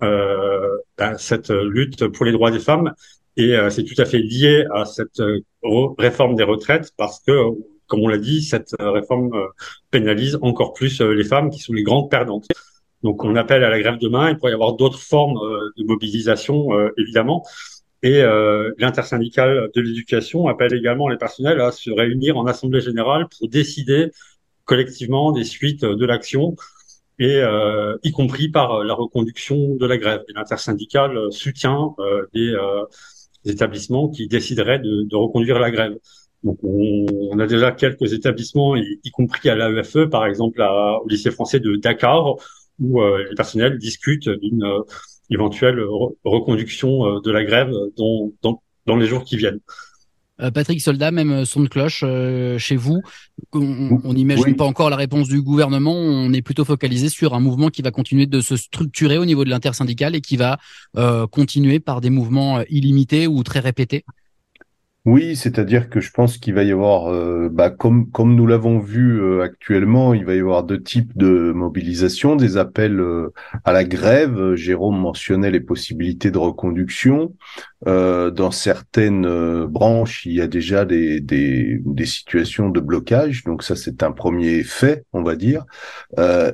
ben, 0.00 1.16
cette 1.16 1.48
lutte 1.48 2.06
pour 2.08 2.26
les 2.26 2.32
droits 2.32 2.50
des 2.50 2.58
femmes 2.58 2.92
et 3.38 3.56
c'est 3.70 3.84
tout 3.84 3.94
à 3.96 4.04
fait 4.04 4.18
lié 4.18 4.66
à 4.74 4.84
cette 4.84 5.22
réforme 5.96 6.34
des 6.34 6.44
retraites 6.44 6.92
parce 6.98 7.20
que 7.20 7.32
comme 7.92 8.04
on 8.04 8.08
l'a 8.08 8.16
dit, 8.16 8.40
cette 8.40 8.74
euh, 8.80 8.90
réforme 8.90 9.34
euh, 9.34 9.48
pénalise 9.90 10.38
encore 10.40 10.72
plus 10.72 11.02
euh, 11.02 11.12
les 11.12 11.24
femmes 11.24 11.50
qui 11.50 11.58
sont 11.58 11.74
les 11.74 11.82
grandes 11.82 12.10
perdantes. 12.10 12.46
Donc 13.02 13.22
on 13.22 13.36
appelle 13.36 13.64
à 13.64 13.68
la 13.68 13.78
grève 13.80 13.98
demain. 13.98 14.30
Il 14.30 14.38
pourrait 14.38 14.52
y 14.52 14.54
avoir 14.54 14.76
d'autres 14.76 14.98
formes 14.98 15.38
de 15.76 15.84
mobilisation, 15.84 16.68
évidemment. 16.96 17.44
Et 18.04 18.22
l'intersyndicale 18.78 19.70
de 19.74 19.80
l'éducation 19.80 20.46
appelle 20.46 20.72
également 20.72 21.08
les 21.08 21.16
personnels 21.16 21.60
à 21.60 21.72
se 21.72 21.90
réunir 21.90 22.38
en 22.38 22.46
assemblée 22.46 22.80
générale 22.80 23.26
pour 23.36 23.48
décider 23.48 24.12
collectivement 24.64 25.32
des 25.32 25.42
suites 25.42 25.84
de 25.84 26.06
l'action, 26.06 26.54
et 27.18 27.42
y 28.04 28.12
compris 28.12 28.50
par 28.50 28.84
la 28.84 28.94
reconduction 28.94 29.74
de 29.74 29.86
la 29.86 29.98
grève. 29.98 30.22
Et 30.28 30.32
l'intersyndicale 30.32 31.18
soutient 31.32 31.96
des, 32.32 32.54
établissements 33.44 34.10
qui 34.10 34.28
décideraient 34.28 34.78
de, 34.78 35.02
de 35.02 35.16
reconduire 35.16 35.58
la 35.58 35.72
grève. 35.72 35.96
Donc 36.44 36.58
on, 36.62 37.38
a 37.38 37.46
déjà 37.46 37.70
quelques 37.70 38.12
établissements, 38.12 38.74
y, 38.76 39.10
compris 39.12 39.48
à 39.48 39.54
l'AEFE, 39.54 40.08
par 40.10 40.26
exemple 40.26 40.60
au 40.60 41.08
lycée 41.08 41.30
français 41.30 41.60
de 41.60 41.76
Dakar, 41.76 42.36
où 42.80 43.00
euh, 43.00 43.24
les 43.28 43.34
personnels 43.34 43.78
discutent 43.78 44.28
d'une 44.28 44.64
euh, 44.64 44.80
éventuelle 45.30 45.80
reconduction 46.24 47.06
euh, 47.06 47.20
de 47.20 47.30
la 47.30 47.44
grève 47.44 47.70
dans, 47.96 48.32
dans, 48.42 48.62
dans, 48.86 48.96
les 48.96 49.06
jours 49.06 49.24
qui 49.24 49.36
viennent. 49.36 49.60
Patrick 50.54 50.80
Soldat, 50.80 51.12
même 51.12 51.44
son 51.44 51.60
de 51.60 51.68
cloche 51.68 52.04
chez 52.58 52.74
vous. 52.74 53.00
On 53.52 54.12
n'imagine 54.12 54.56
pas 54.56 54.64
encore 54.64 54.90
la 54.90 54.96
réponse 54.96 55.28
du 55.28 55.40
gouvernement. 55.40 55.94
On 55.94 56.32
est 56.32 56.42
plutôt 56.42 56.64
focalisé 56.64 57.08
sur 57.10 57.34
un 57.34 57.38
mouvement 57.38 57.68
qui 57.68 57.80
va 57.80 57.92
continuer 57.92 58.26
de 58.26 58.40
se 58.40 58.56
structurer 58.56 59.18
au 59.18 59.24
niveau 59.24 59.44
de 59.44 59.50
l'intersyndicale 59.50 60.16
et 60.16 60.20
qui 60.20 60.36
va 60.36 60.58
continuer 61.30 61.78
par 61.78 62.00
des 62.00 62.10
mouvements 62.10 62.60
illimités 62.68 63.28
ou 63.28 63.44
très 63.44 63.60
répétés. 63.60 64.04
Oui, 65.04 65.34
c'est-à-dire 65.34 65.90
que 65.90 66.00
je 66.00 66.12
pense 66.12 66.38
qu'il 66.38 66.54
va 66.54 66.62
y 66.62 66.70
avoir, 66.70 67.12
euh, 67.12 67.48
bah, 67.50 67.70
comme 67.70 68.08
comme 68.12 68.36
nous 68.36 68.46
l'avons 68.46 68.78
vu 68.78 69.20
euh, 69.20 69.42
actuellement, 69.42 70.14
il 70.14 70.24
va 70.24 70.36
y 70.36 70.38
avoir 70.38 70.62
deux 70.62 70.80
types 70.80 71.16
de 71.16 71.50
mobilisation, 71.50 72.36
des 72.36 72.56
appels 72.56 73.00
euh, 73.00 73.32
à 73.64 73.72
la 73.72 73.82
grève. 73.82 74.54
Jérôme 74.54 75.00
mentionnait 75.00 75.50
les 75.50 75.58
possibilités 75.58 76.30
de 76.30 76.38
reconduction. 76.38 77.34
dans 77.84 78.50
certaines 78.52 79.66
branches, 79.66 80.24
il 80.24 80.34
y 80.34 80.40
a 80.40 80.46
déjà 80.46 80.84
des, 80.84 81.20
des, 81.20 81.80
des 81.84 82.06
situations 82.06 82.68
de 82.68 82.78
blocage, 82.78 83.42
donc 83.42 83.64
ça 83.64 83.74
c'est 83.74 84.04
un 84.04 84.12
premier 84.12 84.62
fait, 84.62 85.04
on 85.12 85.24
va 85.24 85.34
dire. 85.34 85.64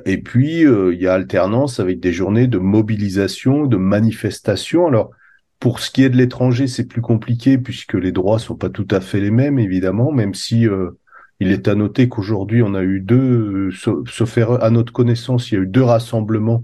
et 0.05 0.17
puis 0.23 0.61
il 0.61 0.99
y 0.99 1.07
a 1.07 1.13
alternance 1.13 1.79
avec 1.79 1.99
des 1.99 2.13
journées 2.13 2.47
de 2.47 2.57
mobilisation, 2.57 3.67
de 3.67 3.77
manifestation. 3.77 4.87
Alors 4.87 5.11
pour 5.59 5.79
ce 5.79 5.91
qui 5.91 6.03
est 6.03 6.09
de 6.09 6.17
l'étranger, 6.17 6.67
c'est 6.67 6.85
plus 6.85 7.01
compliqué 7.01 7.57
puisque 7.57 7.95
les 7.95 8.11
droits 8.11 8.39
sont 8.39 8.55
pas 8.55 8.69
tout 8.69 8.87
à 8.91 9.01
fait 9.01 9.19
les 9.19 9.31
mêmes, 9.31 9.59
évidemment, 9.59 10.11
même 10.11 10.33
si 10.33 10.67
euh, 10.67 10.91
il 11.39 11.51
est 11.51 11.67
à 11.67 11.75
noter 11.75 12.09
qu'aujourd'hui 12.09 12.63
on 12.63 12.73
a 12.75 12.83
eu 12.83 13.01
deux, 13.01 13.69
euh, 13.71 14.03
sauf 14.07 14.37
à 14.37 14.69
notre 14.69 14.93
connaissance, 14.93 15.51
il 15.51 15.55
y 15.55 15.57
a 15.57 15.61
eu 15.61 15.67
deux 15.67 15.83
rassemblements, 15.83 16.63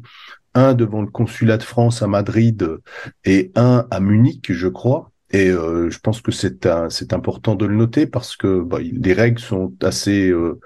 un 0.54 0.74
devant 0.74 1.02
le 1.02 1.08
consulat 1.08 1.58
de 1.58 1.64
France 1.64 2.02
à 2.02 2.08
Madrid 2.08 2.68
et 3.26 3.52
un 3.56 3.86
à 3.92 4.00
Munich, 4.00 4.52
je 4.52 4.68
crois. 4.68 5.12
Et 5.32 5.50
euh, 5.50 5.90
je 5.90 6.00
pense 6.00 6.22
que 6.22 6.32
c'est 6.32 7.14
important 7.14 7.56
de 7.56 7.66
le 7.66 7.76
noter 7.76 8.06
parce 8.06 8.38
que 8.38 8.62
bah, 8.62 8.78
les 8.80 9.14
règles 9.14 9.42
sont 9.42 9.74
assez 9.82 10.30
euh, 10.30 10.60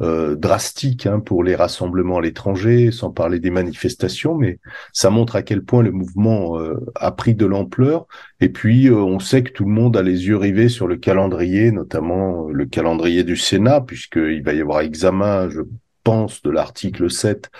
euh, 0.00 0.34
drastiques 0.34 1.04
hein, 1.04 1.20
pour 1.20 1.44
les 1.44 1.54
rassemblements 1.54 2.18
à 2.18 2.22
l'étranger, 2.22 2.90
sans 2.92 3.10
parler 3.10 3.40
des 3.40 3.50
manifestations, 3.50 4.34
mais 4.34 4.58
ça 4.94 5.10
montre 5.10 5.36
à 5.36 5.42
quel 5.42 5.62
point 5.62 5.82
le 5.82 5.92
mouvement 5.92 6.58
a 6.94 7.12
pris 7.12 7.34
de 7.34 7.44
l'ampleur. 7.44 8.06
Et 8.40 8.48
puis 8.48 8.90
on 8.90 9.18
sait 9.18 9.42
que 9.42 9.52
tout 9.52 9.64
le 9.64 9.70
monde 9.70 9.96
a 9.96 10.02
les 10.02 10.26
yeux 10.26 10.36
rivés 10.36 10.70
sur 10.70 10.88
le 10.88 10.96
calendrier, 10.96 11.70
notamment 11.70 12.48
le 12.48 12.64
calendrier 12.64 13.22
du 13.22 13.36
Sénat, 13.36 13.82
puisqu'il 13.82 14.42
va 14.42 14.54
y 14.54 14.60
avoir 14.62 14.80
examen, 14.80 15.50
je 15.50 15.60
pense, 16.04 16.42
de 16.42 16.50
l'article 16.50 17.10
7 17.10 17.50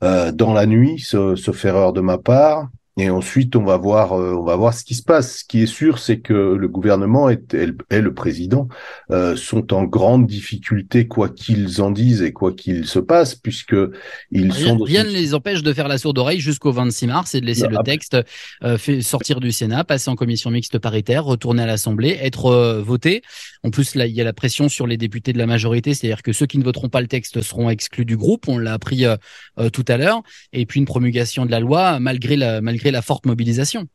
dans 0.00 0.52
la 0.52 0.66
nuit, 0.66 0.98
sauf 0.98 1.64
erreur 1.64 1.92
de 1.92 2.00
ma 2.00 2.18
part. 2.18 2.68
Et 2.98 3.10
ensuite, 3.10 3.56
on 3.56 3.64
va 3.64 3.76
voir, 3.76 4.14
euh, 4.14 4.34
on 4.34 4.42
va 4.42 4.56
voir 4.56 4.72
ce 4.72 4.82
qui 4.82 4.94
se 4.94 5.02
passe. 5.02 5.40
Ce 5.40 5.44
qui 5.44 5.62
est 5.62 5.66
sûr, 5.66 5.98
c'est 5.98 6.20
que 6.20 6.32
le 6.32 6.66
gouvernement 6.66 7.28
et, 7.28 7.38
et, 7.90 8.00
le 8.00 8.14
président 8.14 8.68
euh, 9.10 9.36
sont 9.36 9.74
en 9.74 9.84
grande 9.84 10.26
difficulté, 10.26 11.06
quoi 11.06 11.28
qu'ils 11.28 11.82
en 11.82 11.90
disent 11.90 12.22
et 12.22 12.32
quoi 12.32 12.52
qu'il 12.52 12.86
se 12.86 12.98
passe, 12.98 13.34
puisque 13.34 13.76
ils 14.30 14.50
rien, 14.50 14.68
sont. 14.68 14.78
Rien 14.78 15.04
ne 15.04 15.10
les 15.10 15.34
empêche 15.34 15.62
de 15.62 15.72
faire 15.74 15.88
la 15.88 15.98
sourde 15.98 16.16
oreille 16.16 16.40
jusqu'au 16.40 16.72
26 16.72 17.06
mars 17.06 17.34
et 17.34 17.42
de 17.42 17.46
laisser 17.46 17.68
le 17.68 17.82
texte 17.84 18.16
euh, 18.64 18.78
fait 18.78 19.02
sortir 19.02 19.40
du 19.40 19.52
Sénat, 19.52 19.84
passer 19.84 20.10
en 20.10 20.16
commission 20.16 20.50
mixte 20.50 20.78
paritaire, 20.78 21.24
retourner 21.24 21.64
à 21.64 21.66
l'Assemblée, 21.66 22.16
être 22.22 22.46
euh, 22.46 22.82
voté. 22.82 23.20
En 23.62 23.70
plus, 23.70 23.94
là, 23.94 24.06
il 24.06 24.14
y 24.14 24.22
a 24.22 24.24
la 24.24 24.32
pression 24.32 24.70
sur 24.70 24.86
les 24.86 24.96
députés 24.96 25.34
de 25.34 25.38
la 25.38 25.46
majorité, 25.46 25.92
c'est-à-dire 25.92 26.22
que 26.22 26.32
ceux 26.32 26.46
qui 26.46 26.56
ne 26.56 26.64
voteront 26.64 26.88
pas 26.88 27.02
le 27.02 27.08
texte 27.08 27.42
seront 27.42 27.68
exclus 27.68 28.06
du 28.06 28.16
groupe. 28.16 28.48
On 28.48 28.56
l'a 28.56 28.72
appris 28.72 29.04
euh, 29.04 29.16
tout 29.70 29.84
à 29.88 29.98
l'heure. 29.98 30.22
Et 30.54 30.64
puis 30.64 30.80
une 30.80 30.86
promulgation 30.86 31.44
de 31.44 31.50
la 31.50 31.60
loi, 31.60 32.00
malgré 32.00 32.36
la 32.36 32.62
malgré 32.62 32.85
la 32.90 33.02
forte 33.02 33.26
mobilisation. 33.26 33.86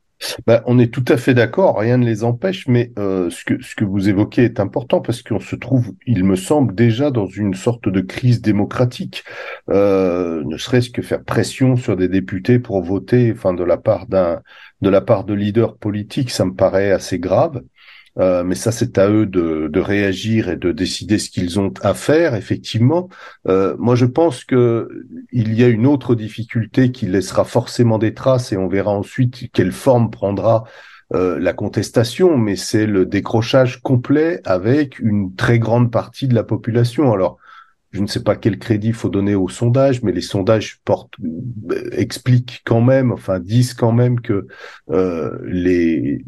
Bah, 0.45 0.63
on 0.67 0.77
est 0.77 0.93
tout 0.93 1.05
à 1.07 1.17
fait 1.17 1.33
d'accord, 1.33 1.79
rien 1.79 1.97
ne 1.97 2.05
les 2.05 2.23
empêche, 2.23 2.67
mais 2.67 2.91
euh, 2.99 3.29
ce, 3.29 3.43
que, 3.43 3.61
ce 3.61 3.75
que 3.75 3.83
vous 3.83 4.07
évoquez 4.07 4.43
est 4.43 4.59
important 4.59 5.01
parce 5.01 5.21
qu'on 5.23 5.39
se 5.39 5.55
trouve, 5.55 5.93
il 6.05 6.23
me 6.23 6.35
semble, 6.35 6.75
déjà 6.75 7.11
dans 7.11 7.25
une 7.25 7.53
sorte 7.53 7.89
de 7.89 8.01
crise 8.01 8.41
démocratique. 8.41 9.23
Euh, 9.69 10.43
ne 10.45 10.57
serait-ce 10.57 10.89
que 10.89 11.01
faire 11.01 11.23
pression 11.23 11.75
sur 11.75 11.95
des 11.95 12.07
députés 12.07 12.59
pour 12.59 12.83
voter, 12.83 13.31
enfin 13.35 13.53
de 13.53 13.63
la 13.63 13.77
part 13.77 14.07
d'un 14.07 14.41
de 14.81 14.89
la 14.89 15.01
part 15.01 15.25
de 15.25 15.35
leaders 15.35 15.77
politiques, 15.77 16.31
ça 16.31 16.43
me 16.43 16.55
paraît 16.55 16.91
assez 16.91 17.19
grave. 17.19 17.61
Euh, 18.19 18.43
mais 18.43 18.55
ça, 18.55 18.71
c'est 18.71 18.97
à 18.97 19.09
eux 19.09 19.25
de, 19.25 19.69
de, 19.71 19.79
réagir 19.79 20.49
et 20.49 20.57
de 20.57 20.71
décider 20.71 21.17
ce 21.17 21.29
qu'ils 21.29 21.59
ont 21.59 21.73
à 21.81 21.93
faire. 21.93 22.35
Effectivement, 22.35 23.09
euh, 23.47 23.75
moi, 23.79 23.95
je 23.95 24.05
pense 24.05 24.43
que 24.43 24.89
il 25.31 25.53
y 25.53 25.63
a 25.63 25.67
une 25.67 25.87
autre 25.87 26.15
difficulté 26.15 26.91
qui 26.91 27.05
laissera 27.05 27.45
forcément 27.45 27.97
des 27.97 28.13
traces, 28.13 28.51
et 28.51 28.57
on 28.57 28.67
verra 28.67 28.91
ensuite 28.91 29.49
quelle 29.53 29.71
forme 29.71 30.11
prendra 30.11 30.65
euh, 31.13 31.39
la 31.39 31.53
contestation. 31.53 32.37
Mais 32.37 32.55
c'est 32.55 32.85
le 32.85 33.05
décrochage 33.05 33.81
complet 33.81 34.41
avec 34.43 34.99
une 34.99 35.33
très 35.35 35.59
grande 35.59 35.91
partie 35.91 36.27
de 36.27 36.35
la 36.35 36.43
population. 36.43 37.13
Alors. 37.13 37.37
Je 37.93 37.99
ne 37.99 38.07
sais 38.07 38.23
pas 38.23 38.37
quel 38.37 38.57
crédit 38.57 38.93
faut 38.93 39.09
donner 39.09 39.35
aux 39.35 39.49
sondages, 39.49 40.01
mais 40.01 40.13
les 40.13 40.21
sondages 40.21 40.79
portent, 40.85 41.15
euh, 41.71 41.89
expliquent 41.91 42.61
quand 42.63 42.79
même, 42.79 43.11
enfin 43.11 43.39
disent 43.39 43.73
quand 43.73 43.91
même 43.91 44.21
que 44.21 44.47
euh, 44.91 45.37
les 45.43 46.23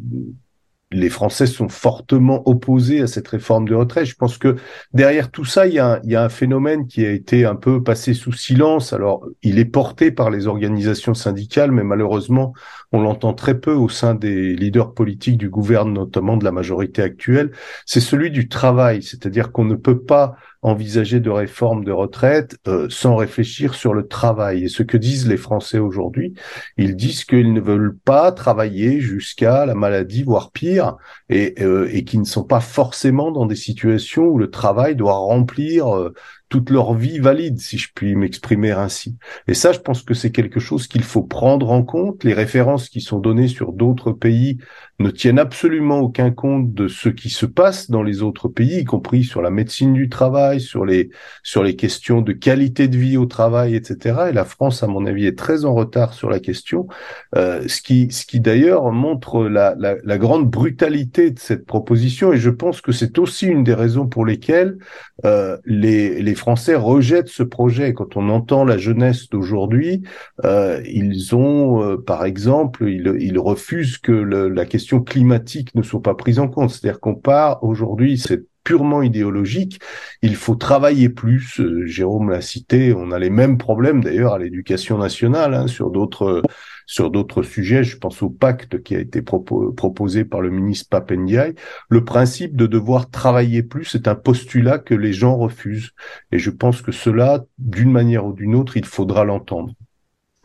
les 0.94 1.10
Français 1.10 1.46
sont 1.46 1.68
fortement 1.68 2.42
opposés 2.48 3.00
à 3.00 3.06
cette 3.06 3.28
réforme 3.28 3.68
de 3.68 3.74
retraite. 3.74 4.06
Je 4.06 4.14
pense 4.14 4.38
que 4.38 4.56
derrière 4.92 5.30
tout 5.30 5.44
ça, 5.44 5.66
il 5.66 5.74
y, 5.74 5.78
a 5.78 6.00
un, 6.02 6.28
phénomène 6.28 6.86
qui 6.86 7.04
a 7.04 7.10
été 7.10 7.44
un 7.44 7.56
peu 7.56 7.82
passé 7.82 8.14
sous 8.14 8.32
silence. 8.32 8.92
Alors, 8.92 9.26
il 9.42 9.58
est 9.58 9.64
porté 9.64 10.10
par 10.10 10.30
les 10.30 10.46
organisations 10.46 11.14
syndicales, 11.14 11.72
mais 11.72 11.82
malheureusement, 11.82 12.52
on 12.92 13.02
l'entend 13.02 13.34
très 13.34 13.58
peu 13.58 13.72
au 13.72 13.88
sein 13.88 14.14
des 14.14 14.54
leaders 14.54 14.94
politiques 14.94 15.38
du 15.38 15.50
gouvernement, 15.50 16.00
notamment 16.00 16.36
de 16.36 16.44
la 16.44 16.52
majorité 16.52 17.02
actuelle. 17.02 17.50
C'est 17.86 18.00
celui 18.00 18.30
du 18.30 18.48
travail, 18.48 19.02
c'est-à-dire 19.02 19.50
qu'on 19.52 19.64
ne 19.64 19.74
peut 19.74 20.00
pas 20.00 20.36
envisager 20.64 21.20
de 21.20 21.30
réforme 21.30 21.84
de 21.84 21.92
retraite 21.92 22.56
euh, 22.66 22.88
sans 22.88 23.16
réfléchir 23.16 23.74
sur 23.74 23.92
le 23.92 24.08
travail. 24.08 24.64
Et 24.64 24.68
ce 24.68 24.82
que 24.82 24.96
disent 24.96 25.28
les 25.28 25.36
Français 25.36 25.78
aujourd'hui, 25.78 26.34
ils 26.78 26.96
disent 26.96 27.24
qu'ils 27.24 27.52
ne 27.52 27.60
veulent 27.60 27.96
pas 28.04 28.32
travailler 28.32 28.98
jusqu'à 28.98 29.66
la 29.66 29.74
maladie, 29.74 30.22
voire 30.22 30.50
pire, 30.50 30.96
et, 31.28 31.54
euh, 31.60 31.88
et 31.92 32.04
qui 32.04 32.18
ne 32.18 32.24
sont 32.24 32.44
pas 32.44 32.60
forcément 32.60 33.30
dans 33.30 33.44
des 33.44 33.56
situations 33.56 34.24
où 34.24 34.38
le 34.38 34.50
travail 34.50 34.96
doit 34.96 35.18
remplir 35.18 35.94
euh, 35.94 36.14
toute 36.48 36.70
leur 36.70 36.94
vie 36.94 37.18
valide, 37.18 37.58
si 37.58 37.78
je 37.78 37.88
puis 37.94 38.14
m'exprimer 38.14 38.70
ainsi. 38.70 39.16
Et 39.48 39.54
ça, 39.54 39.72
je 39.72 39.80
pense 39.80 40.02
que 40.02 40.14
c'est 40.14 40.30
quelque 40.30 40.60
chose 40.60 40.86
qu'il 40.86 41.02
faut 41.02 41.22
prendre 41.22 41.70
en 41.70 41.82
compte. 41.82 42.24
Les 42.24 42.34
références 42.34 42.88
qui 42.88 43.00
sont 43.00 43.18
données 43.18 43.48
sur 43.48 43.72
d'autres 43.72 44.12
pays 44.12 44.58
ne 45.00 45.10
tiennent 45.10 45.40
absolument 45.40 45.98
aucun 45.98 46.30
compte 46.30 46.72
de 46.72 46.86
ce 46.86 47.08
qui 47.08 47.28
se 47.28 47.46
passe 47.46 47.90
dans 47.90 48.02
les 48.02 48.22
autres 48.22 48.48
pays, 48.48 48.80
y 48.80 48.84
compris 48.84 49.24
sur 49.24 49.42
la 49.42 49.50
médecine 49.50 49.92
du 49.92 50.08
travail, 50.08 50.60
sur 50.60 50.84
les 50.84 51.10
sur 51.42 51.64
les 51.64 51.74
questions 51.74 52.20
de 52.20 52.32
qualité 52.32 52.86
de 52.86 52.96
vie 52.96 53.16
au 53.16 53.26
travail, 53.26 53.74
etc. 53.74 54.26
Et 54.30 54.32
la 54.32 54.44
France, 54.44 54.82
à 54.82 54.86
mon 54.86 55.06
avis, 55.06 55.26
est 55.26 55.36
très 55.36 55.64
en 55.64 55.74
retard 55.74 56.14
sur 56.14 56.30
la 56.30 56.38
question, 56.38 56.86
euh, 57.34 57.66
ce 57.66 57.82
qui 57.82 58.12
ce 58.12 58.24
qui 58.24 58.38
d'ailleurs 58.38 58.92
montre 58.92 59.44
la, 59.46 59.74
la, 59.76 59.96
la 60.04 60.18
grande 60.18 60.48
brutalité 60.48 61.30
de 61.30 61.38
cette 61.38 61.66
proposition. 61.66 62.32
Et 62.32 62.38
je 62.38 62.50
pense 62.50 62.80
que 62.80 62.92
c'est 62.92 63.18
aussi 63.18 63.46
une 63.46 63.64
des 63.64 63.74
raisons 63.74 64.06
pour 64.06 64.24
lesquelles 64.24 64.78
euh, 65.24 65.56
les 65.64 66.22
les 66.22 66.33
Français 66.34 66.74
rejettent 66.74 67.28
ce 67.28 67.42
projet. 67.42 67.94
Quand 67.94 68.16
on 68.16 68.28
entend 68.28 68.64
la 68.64 68.78
jeunesse 68.78 69.28
d'aujourd'hui, 69.28 70.02
euh, 70.44 70.80
ils 70.86 71.34
ont, 71.34 71.82
euh, 71.82 71.96
par 71.96 72.24
exemple, 72.24 72.88
ils, 72.88 73.16
ils 73.20 73.38
refusent 73.38 73.98
que 73.98 74.12
le, 74.12 74.48
la 74.48 74.66
question 74.66 75.00
climatique 75.00 75.74
ne 75.74 75.82
sont 75.82 76.00
pas 76.00 76.14
prises 76.14 76.38
en 76.38 76.48
compte. 76.48 76.70
C'est-à-dire 76.70 77.00
qu'on 77.00 77.14
part 77.14 77.62
aujourd'hui, 77.62 78.18
c'est 78.18 78.44
purement 78.64 79.02
idéologique. 79.02 79.78
Il 80.22 80.36
faut 80.36 80.54
travailler 80.54 81.10
plus. 81.10 81.60
Euh, 81.60 81.86
Jérôme 81.86 82.30
l'a 82.30 82.40
cité. 82.40 82.94
On 82.94 83.12
a 83.12 83.18
les 83.18 83.30
mêmes 83.30 83.58
problèmes 83.58 84.02
d'ailleurs 84.02 84.32
à 84.32 84.38
l'éducation 84.38 84.98
nationale 84.98 85.54
hein, 85.54 85.66
sur 85.66 85.90
d'autres 85.90 86.42
sur 86.86 87.10
d'autres 87.10 87.42
sujets. 87.42 87.84
Je 87.84 87.96
pense 87.96 88.22
au 88.22 88.30
pacte 88.30 88.82
qui 88.82 88.94
a 88.94 89.00
été 89.00 89.22
proposé 89.22 90.24
par 90.24 90.40
le 90.40 90.50
ministre 90.50 90.88
Papendiaï. 90.88 91.54
Le 91.88 92.04
principe 92.04 92.56
de 92.56 92.66
devoir 92.66 93.10
travailler 93.10 93.62
plus 93.62 93.94
est 93.94 94.08
un 94.08 94.14
postulat 94.14 94.78
que 94.78 94.94
les 94.94 95.12
gens 95.12 95.36
refusent. 95.36 95.90
Et 96.32 96.38
je 96.38 96.50
pense 96.50 96.82
que 96.82 96.92
cela, 96.92 97.44
d'une 97.58 97.90
manière 97.90 98.26
ou 98.26 98.32
d'une 98.32 98.54
autre, 98.54 98.76
il 98.76 98.84
faudra 98.84 99.24
l'entendre. 99.24 99.74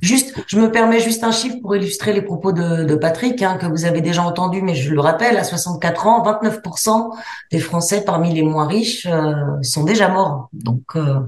Juste, 0.01 0.41
je 0.47 0.57
me 0.57 0.71
permets 0.71 1.01
juste 1.01 1.25
un 1.25 1.31
chiffre 1.31 1.57
pour 1.61 1.75
illustrer 1.75 2.13
les 2.13 2.21
propos 2.21 2.53
de, 2.53 2.85
de 2.85 2.95
Patrick, 2.95 3.41
hein, 3.41 3.57
que 3.57 3.65
vous 3.65 3.83
avez 3.83 3.99
déjà 3.99 4.23
entendu, 4.23 4.61
mais 4.61 4.73
je 4.73 4.93
le 4.93 5.01
rappelle, 5.01 5.35
à 5.35 5.43
64 5.43 6.07
ans, 6.07 6.23
29% 6.23 7.13
des 7.51 7.59
Français 7.59 8.05
parmi 8.05 8.33
les 8.33 8.43
moins 8.43 8.65
riches 8.65 9.05
euh, 9.07 9.33
sont 9.61 9.83
déjà 9.83 10.07
morts. 10.07 10.49
Donc, 10.53 10.83
euh, 10.95 11.19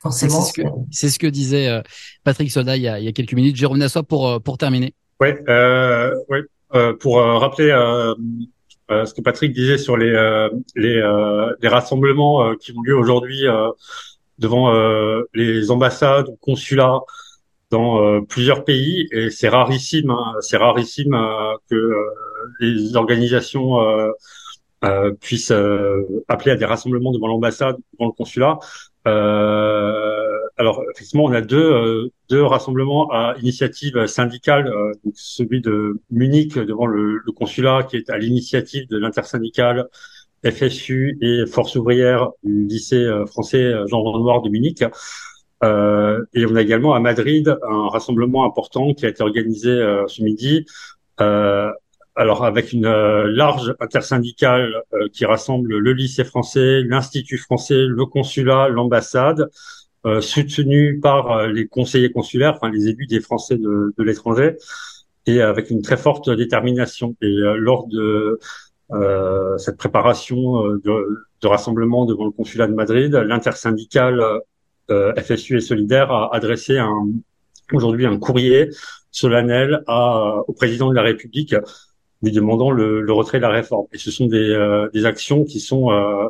forcément. 0.00 0.42
C'est 0.90 1.10
ce, 1.10 1.18
que 1.18 1.26
disait 1.26 1.68
euh, 1.68 1.82
Patrick 2.24 2.50
Soldat 2.50 2.76
il 2.76 2.82
y, 2.82 2.88
a, 2.88 2.98
il 2.98 3.04
y 3.04 3.08
a 3.08 3.12
quelques 3.12 3.34
minutes. 3.34 3.56
Jérôme 3.56 3.78
Nassois 3.78 4.02
pour, 4.02 4.42
pour 4.42 4.58
terminer. 4.58 4.94
Oui, 5.20 5.28
euh, 5.48 6.14
ouais, 6.28 6.42
pour 6.98 7.16
rappeler 7.18 7.68
ce 8.88 9.14
que 9.14 9.20
Patrick 9.20 9.52
disait 9.52 9.78
sur 9.78 9.96
les, 9.96 10.48
les, 10.74 11.02
les 11.60 11.68
rassemblements 11.68 12.54
qui 12.56 12.72
ont 12.72 12.82
lieu 12.82 12.96
aujourd'hui 12.96 13.44
devant 14.38 14.72
les 15.34 15.70
ambassades 15.70 16.28
ou 16.28 16.36
consulats 16.36 17.00
dans 17.70 18.02
euh, 18.02 18.20
plusieurs 18.20 18.64
pays 18.64 19.08
et 19.12 19.30
c'est 19.30 19.48
rarissime, 19.48 20.10
hein, 20.10 20.34
c'est 20.40 20.56
rarissime 20.56 21.14
euh, 21.14 21.54
que 21.70 21.76
euh, 21.76 22.04
les 22.58 22.96
organisations 22.96 23.78
puissent 25.20 25.52
appeler 26.28 26.52
à 26.52 26.56
des 26.56 26.64
rassemblements 26.64 27.12
devant 27.12 27.26
l'ambassade, 27.26 27.76
devant 27.92 28.06
le 28.06 28.12
consulat. 28.12 28.58
Alors 29.04 30.82
effectivement, 30.94 31.24
on 31.24 31.32
a 31.32 31.40
deux, 31.40 32.10
deux 32.28 32.42
rassemblements 32.42 33.10
à 33.10 33.34
initiative 33.40 34.06
syndicale, 34.06 34.70
donc 35.04 35.14
celui 35.16 35.60
de 35.60 36.00
Munich 36.10 36.58
devant 36.58 36.86
le, 36.86 37.18
le 37.24 37.32
consulat 37.32 37.82
qui 37.84 37.96
est 37.96 38.10
à 38.10 38.18
l'initiative 38.18 38.86
de 38.88 38.98
l'intersyndicale 38.98 39.88
FSU 40.44 41.18
et 41.20 41.46
Force 41.46 41.76
ouvrière 41.76 42.30
du 42.42 42.66
lycée 42.66 43.08
français 43.26 43.72
Jean 43.88 44.02
Renoir 44.02 44.42
de 44.42 44.50
Munich. 44.50 44.84
Euh, 45.62 46.24
et 46.32 46.46
on 46.46 46.54
a 46.56 46.62
également 46.62 46.94
à 46.94 47.00
Madrid 47.00 47.54
un 47.68 47.88
rassemblement 47.88 48.44
important 48.44 48.94
qui 48.94 49.04
a 49.06 49.08
été 49.08 49.22
organisé 49.22 49.70
euh, 49.70 50.06
ce 50.06 50.22
midi. 50.22 50.64
Euh, 51.20 51.70
alors 52.16 52.44
avec 52.44 52.72
une 52.72 52.88
large 52.88 53.74
intersyndicale 53.80 54.82
qui 55.12 55.24
rassemble 55.24 55.76
le 55.78 55.92
lycée 55.92 56.24
français, 56.24 56.82
l'institut 56.82 57.38
français, 57.38 57.86
le 57.86 58.04
consulat, 58.06 58.68
l'ambassade, 58.68 59.48
euh, 60.06 60.22
soutenu 60.22 60.98
par 60.98 61.46
les 61.46 61.68
conseillers 61.68 62.10
consulaires, 62.10 62.54
enfin 62.56 62.70
les 62.70 62.88
élus 62.88 63.06
des 63.06 63.20
Français 63.20 63.58
de, 63.58 63.92
de 63.96 64.02
l'étranger, 64.02 64.56
et 65.26 65.42
avec 65.42 65.70
une 65.70 65.82
très 65.82 65.98
forte 65.98 66.30
détermination. 66.30 67.16
Et 67.20 67.34
lors 67.56 67.86
de 67.86 68.38
euh, 68.92 69.58
cette 69.58 69.76
préparation 69.76 70.64
de, 70.68 71.24
de, 71.42 71.46
rassemblement 71.46 72.06
devant 72.06 72.24
le 72.24 72.30
consulat 72.30 72.66
de 72.66 72.72
Madrid, 72.72 73.14
l'intersyndicale 73.14 74.20
euh, 74.90 75.14
FSU 75.16 75.58
et 75.58 75.60
Solidaire 75.60 76.10
a 76.10 76.34
adressé 76.34 76.78
un, 76.78 77.08
aujourd'hui 77.72 78.06
un 78.06 78.18
courrier 78.18 78.70
solennel 79.10 79.82
à, 79.86 80.38
au 80.48 80.52
président 80.52 80.88
de 80.88 80.94
la 80.94 81.02
République 81.02 81.54
lui 82.22 82.32
demandant 82.32 82.70
le, 82.70 83.00
le 83.00 83.12
retrait 83.12 83.38
de 83.38 83.42
la 83.42 83.50
réforme. 83.50 83.86
Et 83.92 83.98
ce 83.98 84.10
sont 84.10 84.26
des, 84.26 84.50
euh, 84.50 84.88
des 84.92 85.06
actions 85.06 85.44
qui 85.44 85.60
sont 85.60 85.90
euh, 85.90 86.28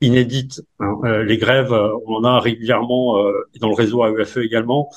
inédites. 0.00 0.62
Hein. 0.80 1.22
les 1.24 1.38
grèves, 1.38 1.72
on 2.06 2.16
en 2.16 2.24
a 2.24 2.40
régulièrement 2.40 3.18
et 3.54 3.58
dans 3.60 3.68
le 3.68 3.74
réseau 3.74 4.04
AEFE 4.04 4.38
également, 4.38 4.90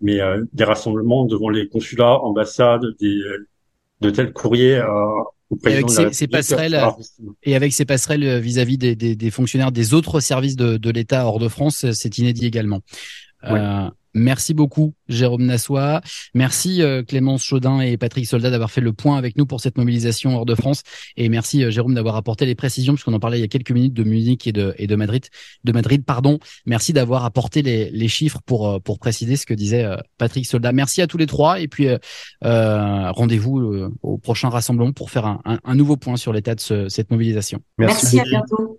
mais 0.00 0.18
des 0.52 0.64
rassemblements 0.64 1.26
devant 1.26 1.48
les 1.48 1.68
consulats, 1.68 2.18
ambassades, 2.22 2.84
des, 2.98 3.20
de 4.00 4.10
tels 4.10 4.32
courriers 4.32 4.82
et 5.64 5.72
avec 5.72 5.90
ces, 5.90 6.26
passerelles 6.26 6.80
et 7.42 7.54
avec 7.54 7.72
ces 7.72 7.84
passerelles 7.84 8.40
vis-à-vis 8.40 8.78
des, 8.78 8.96
des, 8.96 9.14
des, 9.14 9.30
fonctionnaires 9.30 9.70
des 9.70 9.94
autres 9.94 10.20
services 10.20 10.56
de, 10.56 10.76
de 10.76 10.90
l'État 10.90 11.26
hors 11.26 11.38
de 11.38 11.48
France, 11.48 11.86
c'est 11.92 12.18
inédit 12.18 12.46
également. 12.46 12.80
Euh, 13.44 13.88
Merci 14.14 14.52
beaucoup, 14.52 14.92
Jérôme 15.08 15.46
Nassois. 15.46 16.02
Merci, 16.34 16.82
euh, 16.82 17.02
Clémence 17.02 17.42
Chaudin 17.42 17.80
et 17.80 17.96
Patrick 17.96 18.26
Soldat 18.26 18.50
d'avoir 18.50 18.70
fait 18.70 18.82
le 18.82 18.92
point 18.92 19.16
avec 19.16 19.38
nous 19.38 19.46
pour 19.46 19.60
cette 19.60 19.78
mobilisation 19.78 20.36
hors 20.36 20.44
de 20.44 20.54
France. 20.54 20.82
Et 21.16 21.30
merci, 21.30 21.64
euh, 21.64 21.70
Jérôme, 21.70 21.94
d'avoir 21.94 22.16
apporté 22.16 22.44
les 22.44 22.54
précisions, 22.54 22.92
puisqu'on 22.92 23.14
en 23.14 23.20
parlait 23.20 23.38
il 23.38 23.40
y 23.40 23.44
a 23.44 23.48
quelques 23.48 23.70
minutes 23.70 23.94
de 23.94 24.04
Munich 24.04 24.46
et 24.46 24.52
de, 24.52 24.74
et 24.76 24.86
de 24.86 24.96
Madrid. 24.96 25.24
De 25.64 25.72
Madrid, 25.72 26.04
pardon. 26.04 26.38
Merci 26.66 26.92
d'avoir 26.92 27.24
apporté 27.24 27.62
les, 27.62 27.90
les, 27.90 28.08
chiffres 28.08 28.40
pour, 28.44 28.68
euh, 28.68 28.78
pour 28.80 28.98
préciser 28.98 29.36
ce 29.36 29.46
que 29.46 29.54
disait 29.54 29.86
Patrick 30.18 30.44
Soldat. 30.44 30.72
Merci 30.72 31.00
à 31.00 31.06
tous 31.06 31.16
les 31.16 31.26
trois. 31.26 31.60
Et 31.60 31.68
puis, 31.68 31.88
rendez-vous 32.42 33.90
au 34.02 34.18
prochain 34.18 34.50
rassemblement 34.50 34.92
pour 34.92 35.10
faire 35.10 35.26
un, 35.26 35.40
un, 35.44 35.74
nouveau 35.74 35.96
point 35.96 36.16
sur 36.16 36.32
l'état 36.32 36.54
de 36.54 36.88
cette 36.88 37.10
mobilisation. 37.10 37.60
Merci, 37.78 38.16
merci 38.16 38.20
à 38.20 38.24
bientôt. 38.24 38.78